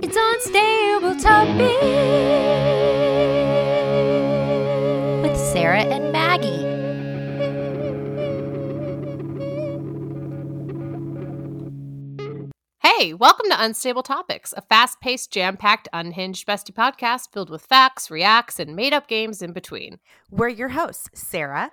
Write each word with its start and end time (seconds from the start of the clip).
It's 0.00 0.16
Unstable 0.16 1.16
Topic 1.16 1.82
with 5.22 5.36
Sarah 5.36 5.82
and 5.82 6.12
Maggie. 6.12 6.48
Hey, 12.80 13.12
welcome 13.12 13.50
to 13.50 13.60
Unstable 13.60 14.04
Topics, 14.04 14.54
a 14.56 14.60
fast 14.60 15.00
paced, 15.00 15.32
jam 15.32 15.56
packed, 15.56 15.88
unhinged 15.92 16.46
bestie 16.46 16.72
podcast 16.72 17.32
filled 17.32 17.50
with 17.50 17.66
facts, 17.66 18.08
reacts, 18.08 18.60
and 18.60 18.76
made 18.76 18.92
up 18.92 19.08
games 19.08 19.42
in 19.42 19.52
between. 19.52 19.98
We're 20.30 20.48
your 20.48 20.68
hosts, 20.68 21.10
Sarah, 21.12 21.72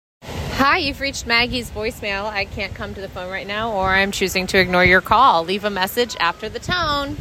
Hi, 0.53 0.77
you've 0.77 1.01
reached 1.01 1.25
Maggie's 1.25 1.71
voicemail. 1.71 2.25
I 2.25 2.45
can't 2.45 2.75
come 2.75 2.93
to 2.93 3.01
the 3.01 3.09
phone 3.09 3.31
right 3.31 3.47
now, 3.47 3.73
or 3.73 3.89
I'm 3.89 4.11
choosing 4.11 4.45
to 4.47 4.59
ignore 4.59 4.85
your 4.85 5.01
call. 5.01 5.43
Leave 5.43 5.63
a 5.63 5.69
message 5.69 6.15
after 6.19 6.49
the 6.49 6.59
tone. 6.59 7.17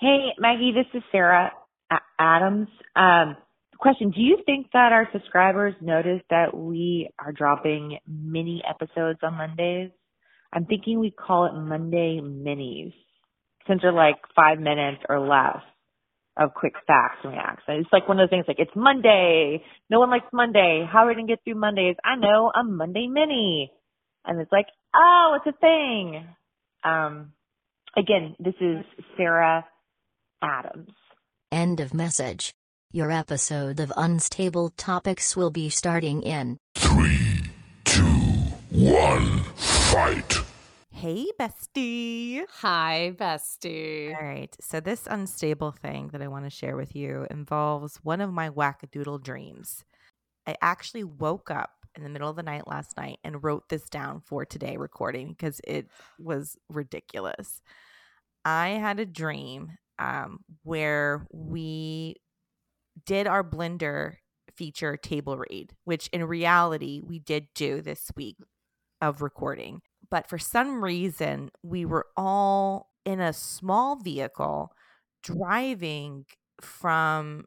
Hey, 0.00 0.28
Maggie, 0.38 0.72
this 0.72 0.86
is 0.94 1.02
Sarah 1.12 1.52
Adams. 2.18 2.68
Um, 2.96 3.36
question 3.78 4.10
Do 4.10 4.20
you 4.20 4.38
think 4.46 4.68
that 4.72 4.92
our 4.92 5.08
subscribers 5.12 5.74
notice 5.80 6.22
that 6.30 6.56
we 6.56 7.10
are 7.18 7.32
dropping 7.32 7.98
mini 8.06 8.62
episodes 8.68 9.18
on 9.22 9.34
Mondays? 9.34 9.90
I'm 10.52 10.64
thinking 10.64 10.98
we 10.98 11.10
call 11.10 11.46
it 11.46 11.58
Monday 11.58 12.20
Minis, 12.22 12.94
since 13.66 13.82
they're 13.82 13.92
like 13.92 14.16
five 14.34 14.58
minutes 14.58 15.02
or 15.08 15.20
less 15.20 15.62
of 16.38 16.54
quick 16.54 16.74
facts 16.86 17.18
and 17.24 17.32
reacts. 17.32 17.64
And 17.66 17.78
it's 17.80 17.92
like 17.92 18.08
one 18.08 18.18
of 18.18 18.28
those 18.28 18.30
things 18.30 18.44
like, 18.46 18.60
it's 18.60 18.70
Monday. 18.76 19.62
No 19.90 19.98
one 19.98 20.10
likes 20.10 20.26
Monday. 20.32 20.86
How 20.90 21.00
are 21.00 21.08
we 21.08 21.14
going 21.14 21.26
to 21.26 21.32
get 21.32 21.42
through 21.44 21.56
Mondays? 21.56 21.96
I 22.04 22.16
know, 22.16 22.50
a 22.54 22.62
Monday 22.62 23.08
Mini. 23.08 23.72
And 24.24 24.40
it's 24.40 24.52
like, 24.52 24.66
oh, 24.94 25.36
it's 25.36 25.56
a 25.56 25.58
thing. 25.58 26.24
Um, 26.84 27.32
again, 27.96 28.36
this 28.38 28.54
is 28.60 28.84
Sarah 29.16 29.66
Adams. 30.42 30.90
End 31.50 31.80
of 31.80 31.92
message. 31.92 32.52
Your 32.92 33.10
episode 33.10 33.80
of 33.80 33.92
Unstable 33.96 34.70
Topics 34.70 35.36
will 35.36 35.50
be 35.50 35.68
starting 35.68 36.22
in 36.22 36.56
Three, 36.76 37.40
two, 37.84 38.02
one, 38.70 39.40
fight. 39.56 40.37
Hey, 41.00 41.26
bestie. 41.38 42.42
Hi, 42.54 43.12
bestie. 43.14 44.12
All 44.16 44.26
right, 44.26 44.56
so 44.60 44.80
this 44.80 45.06
unstable 45.08 45.70
thing 45.70 46.08
that 46.08 46.20
I 46.20 46.26
want 46.26 46.44
to 46.44 46.50
share 46.50 46.76
with 46.76 46.96
you 46.96 47.24
involves 47.30 47.98
one 47.98 48.20
of 48.20 48.32
my 48.32 48.50
wackadoodle 48.50 49.22
dreams. 49.22 49.84
I 50.44 50.56
actually 50.60 51.04
woke 51.04 51.52
up 51.52 51.70
in 51.94 52.02
the 52.02 52.08
middle 52.08 52.28
of 52.28 52.34
the 52.34 52.42
night 52.42 52.66
last 52.66 52.96
night 52.96 53.20
and 53.22 53.44
wrote 53.44 53.68
this 53.68 53.88
down 53.88 54.22
for 54.26 54.44
today 54.44 54.76
recording 54.76 55.28
because 55.28 55.60
it 55.62 55.86
was 56.18 56.56
ridiculous. 56.68 57.62
I 58.44 58.70
had 58.70 58.98
a 58.98 59.06
dream 59.06 59.78
um, 60.00 60.40
where 60.64 61.28
we 61.32 62.16
did 63.06 63.28
our 63.28 63.44
Blender 63.44 64.14
feature 64.56 64.96
table 64.96 65.38
read, 65.38 65.74
which 65.84 66.08
in 66.08 66.24
reality 66.24 67.02
we 67.06 67.20
did 67.20 67.46
do 67.54 67.82
this 67.82 68.10
week 68.16 68.38
of 69.00 69.22
recording. 69.22 69.80
But 70.10 70.28
for 70.28 70.38
some 70.38 70.82
reason, 70.82 71.50
we 71.62 71.84
were 71.84 72.06
all 72.16 72.90
in 73.04 73.20
a 73.20 73.32
small 73.32 73.96
vehicle 73.96 74.72
driving 75.22 76.24
from 76.60 77.44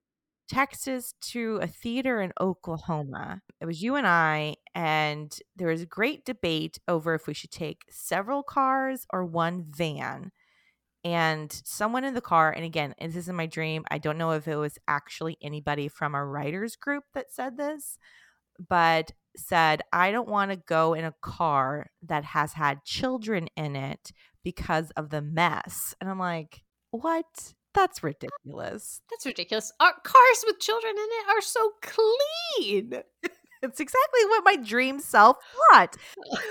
Texas 0.49 1.13
to 1.21 1.59
a 1.61 1.67
theater 1.67 2.21
in 2.21 2.33
Oklahoma. 2.39 3.41
It 3.61 3.65
was 3.65 3.81
you 3.81 3.95
and 3.95 4.05
I, 4.05 4.55
and 4.75 5.33
there 5.55 5.69
was 5.69 5.81
a 5.81 5.85
great 5.85 6.25
debate 6.25 6.77
over 6.87 7.15
if 7.15 7.25
we 7.25 7.33
should 7.33 7.51
take 7.51 7.83
several 7.89 8.43
cars 8.43 9.05
or 9.11 9.25
one 9.25 9.65
van. 9.69 10.31
And 11.03 11.51
someone 11.65 12.03
in 12.03 12.13
the 12.13 12.21
car, 12.21 12.51
and 12.51 12.63
again, 12.63 12.93
this 12.99 13.15
is 13.15 13.29
in 13.29 13.35
my 13.35 13.47
dream. 13.47 13.85
I 13.89 13.97
don't 13.97 14.17
know 14.19 14.31
if 14.31 14.47
it 14.47 14.55
was 14.57 14.77
actually 14.87 15.37
anybody 15.41 15.87
from 15.87 16.13
a 16.13 16.23
writers 16.25 16.75
group 16.75 17.05
that 17.15 17.31
said 17.31 17.57
this, 17.57 17.97
but 18.69 19.11
said, 19.35 19.81
I 19.93 20.11
don't 20.11 20.29
want 20.29 20.51
to 20.51 20.57
go 20.57 20.93
in 20.93 21.05
a 21.05 21.13
car 21.21 21.89
that 22.03 22.23
has 22.23 22.53
had 22.53 22.83
children 22.83 23.47
in 23.55 23.75
it 23.75 24.11
because 24.43 24.91
of 24.91 25.09
the 25.09 25.21
mess. 25.21 25.95
And 25.99 26.09
I'm 26.09 26.19
like, 26.19 26.63
what? 26.91 27.53
That's 27.73 28.03
ridiculous. 28.03 29.01
That's 29.09 29.25
ridiculous. 29.25 29.71
Our 29.79 29.93
cars 30.03 30.43
with 30.45 30.59
children 30.59 30.93
in 30.93 30.97
it 30.99 31.37
are 31.37 31.41
so 31.41 31.71
clean. 31.81 33.01
It's 33.63 33.79
exactly 33.79 34.25
what 34.25 34.43
my 34.43 34.55
dream 34.55 34.99
self 34.99 35.37
thought. 35.71 35.95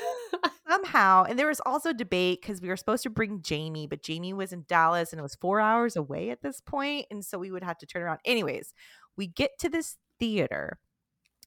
Somehow, 0.69 1.25
and 1.25 1.37
there 1.37 1.49
was 1.49 1.61
also 1.67 1.93
debate 1.93 2.41
because 2.41 2.61
we 2.61 2.69
were 2.69 2.77
supposed 2.77 3.03
to 3.03 3.11
bring 3.11 3.43
Jamie, 3.43 3.89
but 3.89 4.03
Jamie 4.03 4.33
was 4.33 4.53
in 4.53 4.65
Dallas 4.69 5.13
and 5.13 5.19
it 5.19 5.23
was 5.23 5.35
four 5.35 5.61
hours 5.61 5.97
away 5.97 6.31
at 6.31 6.43
this 6.43 6.61
point, 6.61 7.07
and 7.11 7.25
so 7.25 7.37
we 7.37 7.51
would 7.51 7.65
have 7.65 7.79
to 7.79 7.87
turn 7.87 8.03
around. 8.03 8.21
Anyways, 8.25 8.75
we 9.17 9.27
get 9.27 9.51
to 9.59 9.69
this 9.69 9.97
theater, 10.21 10.79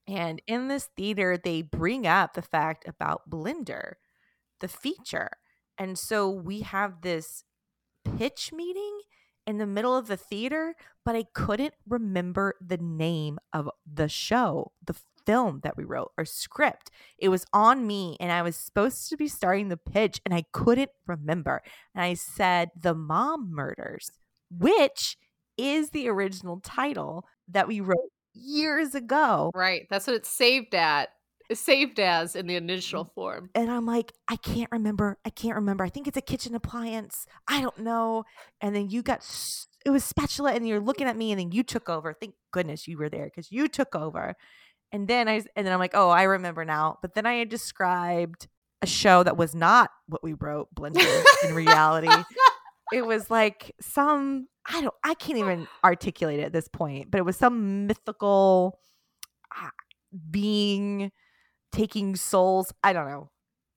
and 0.08 0.42
in 0.48 0.68
this 0.68 0.90
theater, 0.98 1.38
they 1.38 1.62
bring 1.62 2.06
up 2.08 2.34
the 2.34 2.42
fact 2.42 2.88
about 2.88 3.30
Blender, 3.30 3.94
the 4.60 4.68
feature, 4.68 5.32
and 5.78 5.98
so 5.98 6.30
we 6.30 6.62
have 6.62 7.02
this 7.02 7.44
pitch 8.18 8.52
meeting 8.54 9.02
in 9.46 9.58
the 9.58 9.66
middle 9.66 9.96
of 9.96 10.08
the 10.08 10.18
theater, 10.18 10.76
but 11.06 11.16
I 11.16 11.26
couldn't 11.34 11.74
remember 11.88 12.56
the 12.66 12.78
name 12.78 13.40
of 13.52 13.70
the 13.92 14.08
show, 14.08 14.72
the 14.86 14.96
film 15.26 15.62
that 15.64 15.76
we 15.78 15.84
wrote, 15.84 16.12
or 16.18 16.26
script. 16.26 16.90
It 17.18 17.30
was 17.30 17.46
on 17.54 17.86
me, 17.86 18.18
and 18.20 18.32
I 18.32 18.42
was 18.42 18.56
supposed 18.56 19.10
to 19.10 19.18
be 19.18 19.28
starting 19.28 19.70
the 19.70 19.78
pitch, 19.78 20.22
and 20.26 20.34
I 20.34 20.44
couldn't 20.54 20.92
remember. 21.08 21.62
And 21.96 22.04
I 22.04 22.14
said, 22.14 22.72
The 22.80 22.94
Mom 22.94 23.52
Murders, 23.54 24.12
which 24.50 25.18
is 25.58 25.90
the 25.90 26.08
original 26.08 26.60
title 26.62 27.26
that 27.50 27.68
we 27.68 27.80
wrote 27.82 28.12
years 28.34 28.96
ago. 28.96 29.52
Right. 29.54 29.88
That's 29.90 30.08
what 30.08 30.16
it's 30.16 30.30
saved 30.30 30.76
at. 30.76 31.10
It's 31.50 31.60
saved 31.60 32.00
as 32.00 32.36
in 32.36 32.48
the 32.48 32.54
mm, 32.54 32.58
initial 32.58 33.12
form. 33.16 33.50
and 33.54 33.70
I'm 33.70 33.86
like, 33.86 34.14
I 34.30 34.38
can't 34.38 34.72
remember. 34.72 35.18
I 35.26 35.30
can't 35.30 35.56
remember. 35.56 35.84
I 35.84 35.90
think 35.90 36.08
it's 36.08 36.18
a 36.18 36.22
kitchen 36.22 36.56
appliance. 36.56 37.26
I 37.48 37.62
don't 37.62 37.80
know. 37.80 38.24
And 38.62 38.76
then 38.76 38.90
you 38.90 39.02
got 39.04 39.20
it 39.86 39.90
was 39.90 40.06
spatula, 40.06 40.54
and 40.54 40.68
you're 40.68 40.80
looking 40.80 41.08
at 41.08 41.18
me, 41.18 41.32
and 41.32 41.40
then 41.40 41.52
you 41.52 41.62
took 41.64 41.90
over. 41.90 42.14
Thank 42.14 42.36
goodness 42.52 42.88
you 42.88 42.98
were 42.98 43.10
there 43.10 43.26
because 43.26 43.52
you 43.52 43.68
took 43.68 43.94
over. 43.94 44.36
And 44.92 45.08
then 45.08 45.28
I 45.28 45.44
and 45.56 45.66
then 45.66 45.74
I'm 45.74 45.80
like, 45.80 45.96
oh, 45.96 46.10
I 46.10 46.24
remember 46.24 46.64
now. 46.64 46.98
But 47.02 47.14
then 47.14 47.26
I 47.26 47.34
had 47.36 47.50
described 47.50 48.48
a 48.82 48.88
show 48.88 49.24
that 49.24 49.38
was 49.38 49.54
not 49.54 49.90
what 50.08 50.24
we 50.24 50.34
wrote, 50.34 50.74
Blender 50.74 51.24
in 51.48 51.56
reality. 51.56 52.10
It 52.94 53.06
was 53.06 53.30
like 53.30 53.74
some 53.82 54.48
I 54.66 54.82
don't 54.82 54.94
I 55.04 55.14
can't 55.16 55.40
even 55.40 55.68
articulate 55.84 56.40
it 56.40 56.44
at 56.44 56.54
this 56.54 56.68
point, 56.68 57.12
but 57.12 57.18
it 57.18 57.26
was 57.26 57.38
some 57.38 57.88
mythical 57.88 58.80
ah, 59.54 59.72
being 60.30 61.12
taking 61.72 62.16
souls. 62.16 62.74
I 62.84 62.94
don't 62.94 63.10
know. 63.10 63.32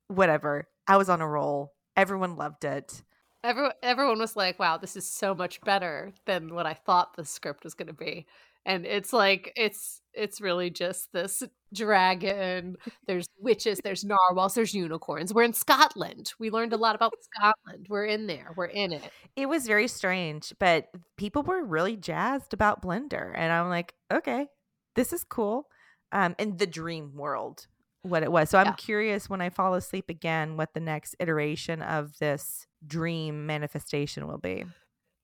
Whatever. 0.09 0.69
I 0.87 0.97
was 0.97 1.09
on 1.09 1.21
a 1.21 1.29
roll. 1.29 1.73
Everyone 1.97 2.37
loved 2.37 2.65
it. 2.65 3.03
Everyone, 3.43 3.73
everyone 3.83 4.19
was 4.19 4.37
like, 4.37 4.59
"Wow, 4.59 4.77
this 4.77 4.97
is 4.97 5.09
so 5.09 5.35
much 5.35 5.61
better 5.63 6.13
than 6.27 6.55
what 6.55 6.67
I 6.67 6.75
thought 6.75 7.17
the 7.17 7.25
script 7.25 7.65
was 7.65 7.75
going 7.75 7.89
to 7.89 7.95
be." 7.95 8.27
And 8.67 8.85
it's 8.85 9.13
like 9.13 9.53
it's 9.57 10.03
it's 10.13 10.41
really 10.41 10.71
just 10.71 11.13
this 11.13 11.43
dragon. 11.73 12.77
There's 13.07 13.27
witches. 13.39 13.81
There's 13.83 14.05
narwhals. 14.05 14.55
There's 14.55 14.75
unicorns. 14.75 15.33
We're 15.33 15.45
in 15.45 15.53
Scotland. 15.53 16.33
We 16.39 16.51
learned 16.51 16.73
a 16.73 16.77
lot 16.77 16.97
about 16.97 17.15
Scotland. 17.21 17.87
We're 17.89 18.07
in 18.07 18.27
there. 18.27 18.53
We're 18.57 18.67
in 18.67 18.93
it. 18.93 19.11
It 19.37 19.49
was 19.49 19.67
very 19.67 19.89
strange, 19.89 20.53
but 20.59 20.89
people 21.17 21.43
were 21.43 21.65
really 21.65 21.97
jazzed 21.97 22.53
about 22.55 22.83
Blender. 22.83 23.33
And 23.35 23.53
I'm 23.53 23.69
like, 23.69 23.95
okay, 24.13 24.49
this 24.97 25.13
is 25.13 25.23
cool. 25.25 25.69
Um, 26.13 26.35
in 26.39 26.57
the 26.57 26.67
dream 26.67 27.15
world, 27.15 27.67
what 28.03 28.23
it 28.23 28.33
was. 28.33 28.51
So 28.51 28.59
I'm 28.59 28.67
Yeah. 28.67 28.73
curious 28.75 29.29
when 29.29 29.41
I 29.41 29.51
fall 29.51 29.75
asleep 29.75 30.09
again 30.09 30.57
what 30.57 30.73
the 30.75 30.81
next 30.81 31.15
iteration 31.21 31.83
of 31.83 32.19
this 32.19 32.67
dream 32.87 33.47
manifestation 33.47 34.27
will 34.27 34.39
be. 34.39 34.65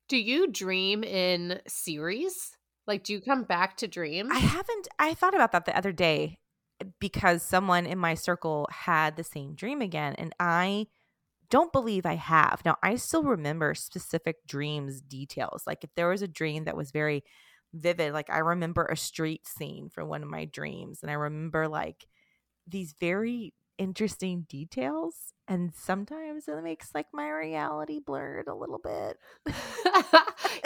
Do 0.08 0.16
you 0.18 0.48
dream 0.48 1.02
in 1.02 1.60
series? 1.66 2.56
Like, 2.86 3.04
do 3.04 3.12
you 3.12 3.20
come 3.20 3.44
back 3.44 3.76
to 3.78 3.88
dreams? 3.88 4.30
I 4.32 4.38
haven't. 4.38 4.88
I 4.98 5.14
thought 5.14 5.34
about 5.34 5.52
that 5.52 5.64
the 5.64 5.76
other 5.76 5.92
day 5.92 6.38
eh, 6.80 6.86
because 7.00 7.42
someone 7.42 7.86
in 7.86 7.98
my 7.98 8.14
circle 8.14 8.68
had 8.70 9.16
the 9.16 9.24
same 9.24 9.54
dream 9.54 9.80
again, 9.80 10.14
and 10.18 10.34
I 10.40 10.86
don't 11.50 11.72
believe 11.72 12.06
I 12.06 12.14
have. 12.14 12.62
Now, 12.64 12.78
I 12.82 12.96
still 12.96 13.22
remember 13.22 13.74
specific 13.74 14.36
dreams 14.46 15.00
details. 15.00 15.64
Like 15.66 15.84
if 15.84 15.90
there 15.94 16.08
was 16.08 16.22
a 16.22 16.28
dream 16.28 16.64
that 16.64 16.76
was 16.76 16.90
very 16.90 17.24
vivid, 17.74 18.12
like 18.14 18.30
I 18.30 18.38
remember 18.38 18.86
a 18.86 18.96
street 18.96 19.46
scene 19.46 19.88
from 19.88 20.08
one 20.08 20.22
of 20.22 20.30
my 20.30 20.46
dreams, 20.46 21.00
and 21.02 21.10
I 21.10 21.14
remember 21.14 21.68
like 21.68 22.06
these 22.66 22.94
very 22.98 23.54
interesting 23.82 24.46
details. 24.48 25.14
And 25.48 25.72
sometimes 25.74 26.46
it 26.48 26.62
makes 26.62 26.90
like 26.94 27.06
my 27.12 27.28
reality 27.28 27.98
blurred 27.98 28.46
a 28.46 28.54
little 28.54 28.78
bit. 28.82 29.18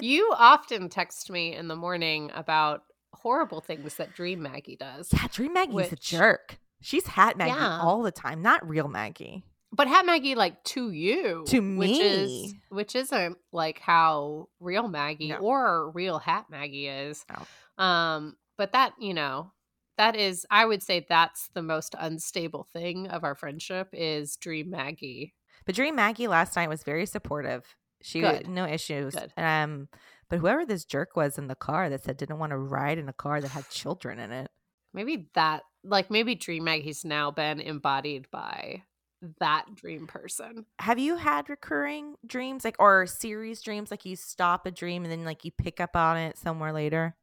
you 0.01 0.33
often 0.37 0.89
text 0.89 1.31
me 1.31 1.55
in 1.55 1.69
the 1.69 1.77
morning 1.77 2.31
about 2.35 2.83
horrible 3.15 3.61
things 3.61 3.95
that 3.97 4.15
Dream 4.15 4.43
Maggie 4.43 4.77
does. 4.79 5.09
Yeah, 5.13 5.27
Dream 5.33 5.55
Maggie's 5.55 5.93
a 5.93 5.97
jerk. 5.97 6.59
She's 6.83 7.07
Hat 7.07 7.37
Maggie 7.39 7.53
Yeah. 7.53 7.81
all 7.81 8.03
the 8.03 8.13
time, 8.13 8.43
not 8.43 8.69
real 8.69 8.89
Maggie. 8.89 9.45
But 9.73 9.89
Hat 9.89 10.07
Maggie, 10.07 10.35
like 10.35 10.63
to 10.65 10.91
you, 10.91 11.45
To 11.49 11.77
which 11.77 11.91
is 11.99 12.31
me. 12.31 12.61
which 12.69 12.95
isn't 12.95 13.37
like 13.53 13.81
how 13.81 14.49
real 14.61 14.87
Maggie 14.89 15.29
No. 15.31 15.39
or 15.39 15.91
real 15.91 16.19
Hat 16.19 16.47
Maggie 16.51 16.87
is. 16.89 17.25
No. 17.79 17.85
Um, 17.85 18.37
but 18.59 18.73
that 18.73 18.93
you 19.01 19.15
know, 19.15 19.53
that 19.97 20.17
is, 20.17 20.47
I 20.51 20.67
would 20.67 20.83
say 20.83 21.07
that's 21.09 21.49
the 21.55 21.63
most 21.63 21.95
unstable 21.99 22.65
thing 22.73 23.09
of 23.09 23.25
our 23.25 23.35
friendship 23.35 23.89
is 23.93 24.37
Dream 24.37 24.71
Maggie. 24.71 25.35
But 25.65 25.75
Dream 25.75 25.97
Maggie 25.97 26.29
last 26.29 26.57
night 26.57 26.69
was 26.69 26.83
very 26.83 27.07
supportive. 27.07 27.77
She 28.03 28.21
Good. 28.21 28.49
no 28.49 28.67
issues. 28.67 29.15
Good. 29.15 29.33
Um, 29.37 29.89
but 30.29 30.39
whoever 30.39 30.67
this 30.67 30.85
jerk 30.85 31.17
was 31.17 31.39
in 31.39 31.47
the 31.47 31.55
car 31.55 31.89
that 31.89 32.05
said 32.05 32.17
didn't 32.17 32.39
want 32.39 32.51
to 32.51 32.59
ride 32.59 32.99
in 32.99 33.09
a 33.09 33.13
car 33.13 33.41
that 33.41 33.51
had 33.51 33.69
children 33.71 34.19
in 34.19 34.33
it. 34.33 34.51
Maybe 34.93 35.29
that, 35.35 35.63
like 35.85 36.11
maybe 36.11 36.35
Dream 36.35 36.65
Maggie's 36.65 37.05
now 37.05 37.31
been 37.31 37.61
embodied 37.61 38.31
by 38.31 38.83
that 39.41 39.67
dream 39.75 40.07
person. 40.07 40.67
Have 40.79 40.99
you 40.99 41.17
had 41.17 41.49
recurring 41.49 42.17
dreams 42.27 42.65
like 42.65 42.77
or 42.79 43.07
series 43.07 43.63
dreams 43.63 43.91
like 43.91 44.05
you 44.05 44.17
stop 44.17 44.67
a 44.67 44.71
dream 44.71 45.05
and 45.05 45.13
then 45.13 45.25
like 45.25 45.45
you 45.45 45.51
pick 45.51 45.81
up 45.81 45.97
on 45.97 46.17
it 46.17 46.39
somewhere 46.39 46.73
later? 46.73 47.17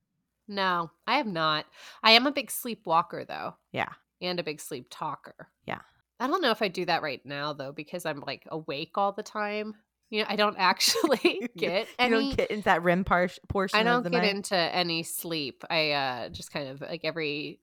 No, 0.48 0.92
I 1.08 1.18
have 1.18 1.28
not. 1.28 1.66
I 2.04 2.12
am 2.12 2.28
a 2.28 2.32
big 2.32 2.50
sleepwalker 2.52 3.26
though. 3.26 3.56
Yeah. 3.72 3.90
And 4.22 4.40
a 4.40 4.44
big 4.44 4.60
sleep 4.62 4.88
talker. 4.90 5.50
Yeah. 5.66 5.80
I 6.20 6.28
don't 6.28 6.42
know 6.42 6.52
if 6.52 6.62
I 6.62 6.68
do 6.70 6.86
that 6.86 7.02
right 7.02 7.26
now 7.26 7.54
though, 7.54 7.72
because 7.72 8.06
I'm 8.06 8.22
like 8.22 8.44
awake 8.50 8.92
all 8.98 9.12
the 9.12 9.24
time. 9.24 9.76
You 10.10 10.22
know, 10.22 10.28
I 10.30 10.36
don't 10.36 10.56
actually 10.60 11.50
get 11.58 11.88
you 11.88 11.96
any. 12.00 12.12
don't 12.30 12.38
get 12.38 12.52
into 12.52 12.64
that 12.66 12.84
REM 12.84 13.04
par- 13.04 13.30
portion 13.50 13.80
I 13.80 13.84
don't 13.84 14.04
get 14.04 14.12
night. 14.22 14.36
into 14.36 14.56
any 14.56 15.04
sleep. 15.04 15.64
I 15.70 15.92
uh 15.92 16.30
just 16.30 16.52
kind 16.52 16.70
of 16.70 16.82
like 16.82 17.02
every 17.04 17.60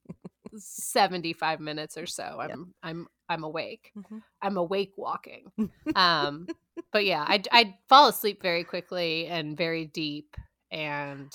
75 0.57 1.61
minutes 1.61 1.97
or 1.97 2.07
so 2.07 2.25
I'm 2.41 2.75
I'm 2.83 3.07
I'm 3.29 3.45
awake. 3.45 3.93
Mhm. 3.97 4.23
I'm 4.43 4.57
awake 4.57 4.93
walking. 4.97 5.51
Um 5.95 6.47
but 6.93 7.05
yeah, 7.05 7.25
I 7.27 7.43
I 7.53 7.77
fall 7.89 8.09
asleep 8.09 8.43
very 8.43 8.65
quickly 8.65 9.27
and 9.27 9.57
very 9.57 9.85
deep 9.87 10.37
and 10.71 11.33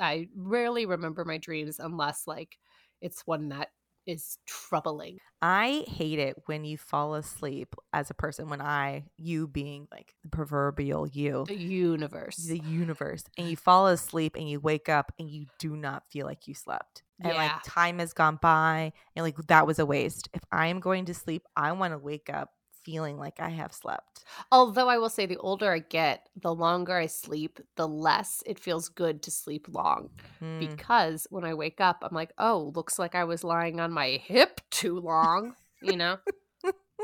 I 0.00 0.28
rarely 0.36 0.86
remember 0.86 1.24
my 1.24 1.38
dreams 1.38 1.78
unless 1.78 2.26
like 2.26 2.58
it's 3.00 3.26
one 3.26 3.48
that 3.50 3.70
is 4.06 4.38
troubling. 4.46 5.18
I 5.40 5.84
hate 5.86 6.18
it 6.18 6.36
when 6.46 6.64
you 6.64 6.76
fall 6.76 7.14
asleep 7.14 7.74
as 7.92 8.10
a 8.10 8.14
person 8.14 8.48
when 8.48 8.60
I 8.60 9.04
you 9.16 9.46
being 9.46 9.86
like 9.92 10.14
the 10.24 10.28
proverbial 10.30 11.06
you 11.06 11.46
The 11.46 11.56
universe. 11.56 12.46
the 12.46 12.58
universe 12.58 13.24
and 13.36 13.48
you 13.48 13.56
fall 13.56 13.86
asleep 13.88 14.36
and 14.36 14.48
you 14.48 14.60
wake 14.60 14.88
up 14.88 15.12
and 15.18 15.28
you 15.30 15.46
do 15.58 15.76
not 15.76 16.04
feel 16.10 16.26
like 16.26 16.46
you 16.48 16.54
slept 16.54 17.02
and 17.24 17.32
Yeah. 17.32 17.36
like 17.36 17.62
time 17.64 17.98
has 17.98 18.12
gone 18.12 18.38
by 18.40 18.92
and 19.16 19.24
like 19.24 19.36
that 19.48 19.66
was 19.66 19.78
a 19.80 19.86
waste 19.86 20.28
if 20.34 20.40
i 20.52 20.68
am 20.68 20.78
going 20.78 21.04
to 21.06 21.14
sleep 21.14 21.42
i 21.56 21.72
want 21.72 21.92
to 21.92 21.98
wake 21.98 22.30
up 22.30 22.50
feeling 22.84 23.16
like 23.18 23.40
i 23.40 23.48
have 23.50 23.72
slept 23.72 24.24
Although 24.52 24.88
I 24.88 24.98
will 24.98 25.08
say 25.08 25.24
the 25.26 25.38
older 25.38 25.72
I 25.72 25.78
get, 25.78 26.28
the 26.36 26.54
longer 26.54 26.94
I 26.96 27.06
sleep, 27.06 27.60
the 27.76 27.88
less 27.88 28.42
it 28.44 28.58
feels 28.60 28.88
good 28.90 29.22
to 29.22 29.30
sleep 29.30 29.66
long. 29.70 30.10
Hmm. 30.38 30.58
because 30.58 31.26
when 31.30 31.44
I 31.44 31.54
wake 31.54 31.80
up, 31.80 31.98
I'm 32.02 32.14
like, 32.14 32.32
oh, 32.36 32.72
looks 32.74 32.98
like 32.98 33.14
I 33.14 33.24
was 33.24 33.42
lying 33.42 33.80
on 33.80 33.90
my 33.90 34.20
hip 34.22 34.60
too 34.70 34.98
long. 35.00 35.54
You 35.80 35.96
know, 35.96 36.18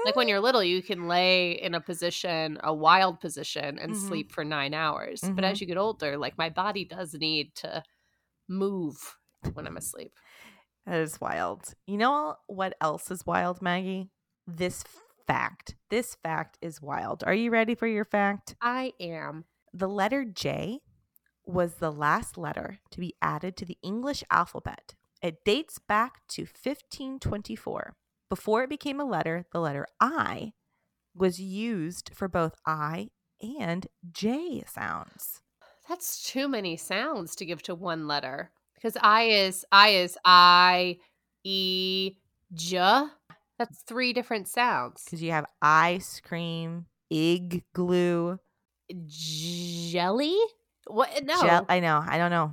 like 0.04 0.16
when 0.16 0.28
you're 0.28 0.40
little, 0.48 0.62
you 0.62 0.82
can 0.82 1.08
lay 1.08 1.52
in 1.52 1.74
a 1.74 1.80
position, 1.80 2.58
a 2.62 2.74
wild 2.74 3.20
position, 3.20 3.78
and 3.78 3.92
Mhm. 3.92 3.96
sleep 3.96 4.32
for 4.32 4.44
nine 4.44 4.74
hours. 4.74 5.30
But 5.34 5.44
as 5.44 5.60
you 5.60 5.66
get 5.66 5.78
older, 5.78 6.18
like 6.18 6.36
my 6.36 6.50
body 6.50 6.84
does 6.84 7.14
need 7.14 7.54
to 7.56 7.82
move 8.48 9.16
when 9.54 9.66
I'm 9.66 9.76
asleep. 9.78 10.12
that 10.86 11.00
is 11.00 11.18
wild 11.20 11.72
you 11.86 11.96
know 11.96 12.36
what 12.46 12.76
else 12.80 13.10
is 13.10 13.24
wild 13.24 13.62
maggie 13.62 14.10
this 14.46 14.84
fact 15.26 15.74
this 15.90 16.14
fact 16.14 16.58
is 16.60 16.82
wild 16.82 17.24
are 17.26 17.34
you 17.34 17.50
ready 17.50 17.74
for 17.74 17.86
your 17.86 18.04
fact 18.04 18.54
I 18.60 18.92
am. 19.00 19.44
The 19.72 19.88
letter 19.88 20.24
J 20.24 20.80
was 21.46 21.74
the 21.74 21.92
last 21.92 22.38
letter 22.38 22.78
to 22.90 23.00
be 23.00 23.14
added 23.20 23.56
to 23.56 23.64
the 23.64 23.78
English 23.82 24.24
alphabet. 24.30 24.94
It 25.22 25.44
dates 25.44 25.78
back 25.78 26.26
to 26.28 26.42
1524. 26.42 27.94
Before 28.28 28.62
it 28.62 28.70
became 28.70 29.00
a 29.00 29.04
letter, 29.04 29.46
the 29.52 29.60
letter 29.60 29.86
I 30.00 30.52
was 31.14 31.40
used 31.40 32.10
for 32.14 32.28
both 32.28 32.54
I 32.66 33.08
and 33.40 33.86
J 34.12 34.64
sounds. 34.66 35.40
That's 35.88 36.22
too 36.22 36.48
many 36.48 36.76
sounds 36.76 37.36
to 37.36 37.44
give 37.44 37.62
to 37.62 37.74
one 37.74 38.06
letter 38.06 38.50
because 38.74 38.96
I 39.00 39.22
is 39.24 39.64
I 39.70 39.88
is 39.90 40.18
I 40.24 40.98
E 41.44 42.16
J. 42.52 43.06
That's 43.58 43.82
three 43.82 44.12
different 44.12 44.48
sounds. 44.48 45.02
Because 45.04 45.22
you 45.22 45.30
have 45.30 45.46
ice 45.62 46.20
cream, 46.20 46.86
igloo, 47.10 48.38
jelly 49.06 50.36
what 50.86 51.24
no 51.24 51.40
gel- 51.40 51.66
I 51.68 51.80
know, 51.80 52.02
I 52.06 52.18
don't 52.18 52.30
know. 52.30 52.52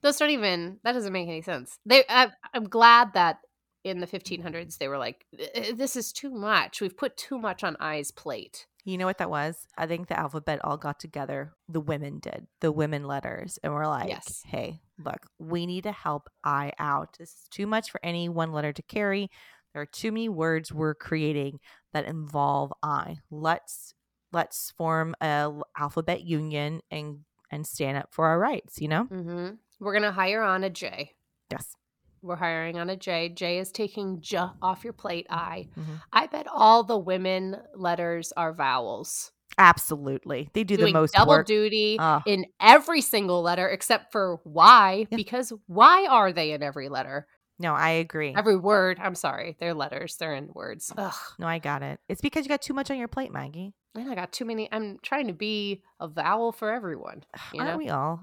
those 0.00 0.16
don't 0.16 0.30
even 0.30 0.78
that 0.84 0.92
doesn't 0.92 1.12
make 1.12 1.28
any 1.28 1.42
sense 1.42 1.78
they 1.84 2.04
I, 2.08 2.28
i'm 2.54 2.64
glad 2.64 3.12
that 3.14 3.38
in 3.84 4.00
the 4.00 4.06
1500s 4.06 4.78
they 4.78 4.88
were 4.88 4.98
like 4.98 5.26
"Eh, 5.54 5.72
this 5.74 5.96
is 5.96 6.12
too 6.12 6.30
much 6.30 6.80
we've 6.80 6.96
put 6.96 7.16
too 7.16 7.38
much 7.38 7.62
on 7.64 7.76
i's 7.80 8.10
plate 8.10 8.66
You 8.84 8.96
know 8.96 9.04
what 9.06 9.18
that 9.18 9.28
was? 9.28 9.66
I 9.76 9.86
think 9.86 10.08
the 10.08 10.18
alphabet 10.18 10.60
all 10.64 10.78
got 10.78 10.98
together. 10.98 11.52
The 11.68 11.80
women 11.80 12.20
did, 12.20 12.46
the 12.60 12.72
women 12.72 13.04
letters, 13.04 13.58
and 13.62 13.74
we're 13.74 13.86
like, 13.86 14.08
Yes. 14.08 14.42
hey, 14.46 14.80
look, 14.98 15.26
we 15.38 15.66
need 15.66 15.84
to 15.84 15.92
help 15.92 16.30
I 16.42 16.72
out. 16.78 17.16
This 17.18 17.28
is 17.34 17.48
too 17.50 17.66
much 17.66 17.90
for 17.90 18.00
any 18.02 18.30
one 18.30 18.50
letter 18.50 18.72
to 18.72 18.82
carry. 18.82 19.28
There 19.78 19.82
are 19.84 19.86
too 19.86 20.10
many 20.10 20.28
words 20.28 20.72
we're 20.72 20.96
creating 20.96 21.60
that 21.92 22.04
involve 22.04 22.72
I. 22.82 23.18
Let's 23.30 23.94
let's 24.32 24.72
form 24.76 25.14
a 25.20 25.52
alphabet 25.78 26.22
union 26.24 26.80
and 26.90 27.20
and 27.52 27.64
stand 27.64 27.96
up 27.96 28.08
for 28.10 28.26
our 28.26 28.40
rights. 28.40 28.80
You 28.80 28.88
know? 28.88 29.04
mm-hmm. 29.04 29.50
we're 29.78 29.92
gonna 29.92 30.10
hire 30.10 30.42
on 30.42 30.64
a 30.64 30.70
j 30.70 31.12
Yes. 31.52 31.76
we're 32.22 32.34
hiring 32.34 32.76
on 32.76 32.90
a 32.90 32.96
j 32.96 33.28
j 33.28 33.58
is 33.58 33.70
taking 33.70 34.20
j 34.20 34.38
off 34.60 34.82
your 34.82 34.92
plate 34.94 35.28
i 35.30 35.68
Mhm. 35.78 36.00
i 36.12 36.26
bet 36.26 36.48
all 36.52 36.82
the 36.82 36.98
women 36.98 37.56
letters 37.76 38.32
are 38.36 38.52
vowels 38.52 39.30
Absolutely, 39.56 40.50
they 40.54 40.62
do 40.64 40.76
doing 40.76 40.92
the 40.92 40.98
most 41.00 41.14
double 41.14 41.30
work. 41.34 41.46
duty 41.46 41.96
Ah. 42.00 42.22
in 42.26 42.46
every 42.60 43.00
single 43.00 43.42
letter 43.42 43.68
except 43.68 44.10
for 44.10 44.40
y 44.44 45.06
Yeah. 45.10 45.16
because 45.16 45.52
why 45.68 46.06
are 46.08 46.32
they 46.32 46.50
in 46.50 46.64
every 46.64 46.88
letter 46.88 47.28
no, 47.58 47.74
I 47.74 47.90
agree. 47.90 48.34
every 48.36 48.56
word 48.56 48.98
i'm 49.00 49.14
sorry 49.14 49.56
they're 49.58 49.74
letters 49.74 50.16
they're 50.16 50.34
in 50.34 50.50
words 50.54 50.92
Ugh. 50.96 51.14
no, 51.38 51.46
I 51.46 51.58
got 51.58 51.82
it. 51.82 52.00
It's 52.08 52.20
because 52.20 52.44
you 52.44 52.48
got 52.48 52.62
too 52.62 52.74
much 52.74 52.90
on 52.90 52.98
your 52.98 53.08
plate, 53.08 53.32
Maggie. 53.32 53.74
Man, 53.94 54.08
I 54.10 54.14
got 54.14 54.32
too 54.32 54.44
many. 54.44 54.68
I'm 54.70 54.98
trying 55.02 55.26
to 55.28 55.32
be 55.32 55.82
a 55.98 56.06
vowel 56.08 56.52
for 56.52 56.72
everyone. 56.72 57.24
You 57.52 57.60
Aren't 57.60 57.72
know, 57.72 57.78
we 57.78 57.88
all? 57.88 58.20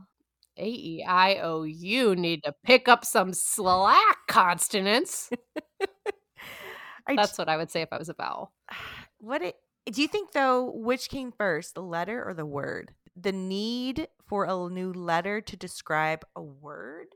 A 0.57 0.65
E 0.67 1.03
I 1.07 1.35
O 1.41 1.63
U 1.63 2.15
need 2.15 2.43
to 2.43 2.53
pick 2.63 2.87
up 2.87 3.03
some 3.03 3.33
slack 3.33 4.17
consonants. 4.27 5.29
That's 7.15 7.37
what 7.37 7.49
I 7.49 7.57
would 7.57 7.69
say 7.71 7.81
if 7.81 7.89
I 7.91 7.97
was 7.97 8.09
a 8.09 8.13
vowel. 8.13 8.53
what 9.19 9.41
it 9.41 9.55
do 9.91 10.01
you 10.01 10.07
think 10.07 10.31
though 10.31 10.71
which 10.75 11.09
came 11.09 11.31
first 11.31 11.75
the 11.75 11.81
letter 11.83 12.23
or 12.23 12.33
the 12.33 12.45
word 12.45 12.93
the 13.15 13.31
need 13.31 14.07
for 14.27 14.45
a 14.45 14.69
new 14.69 14.91
letter 14.91 15.41
to 15.41 15.55
describe 15.55 16.25
a 16.35 16.41
word 16.41 17.07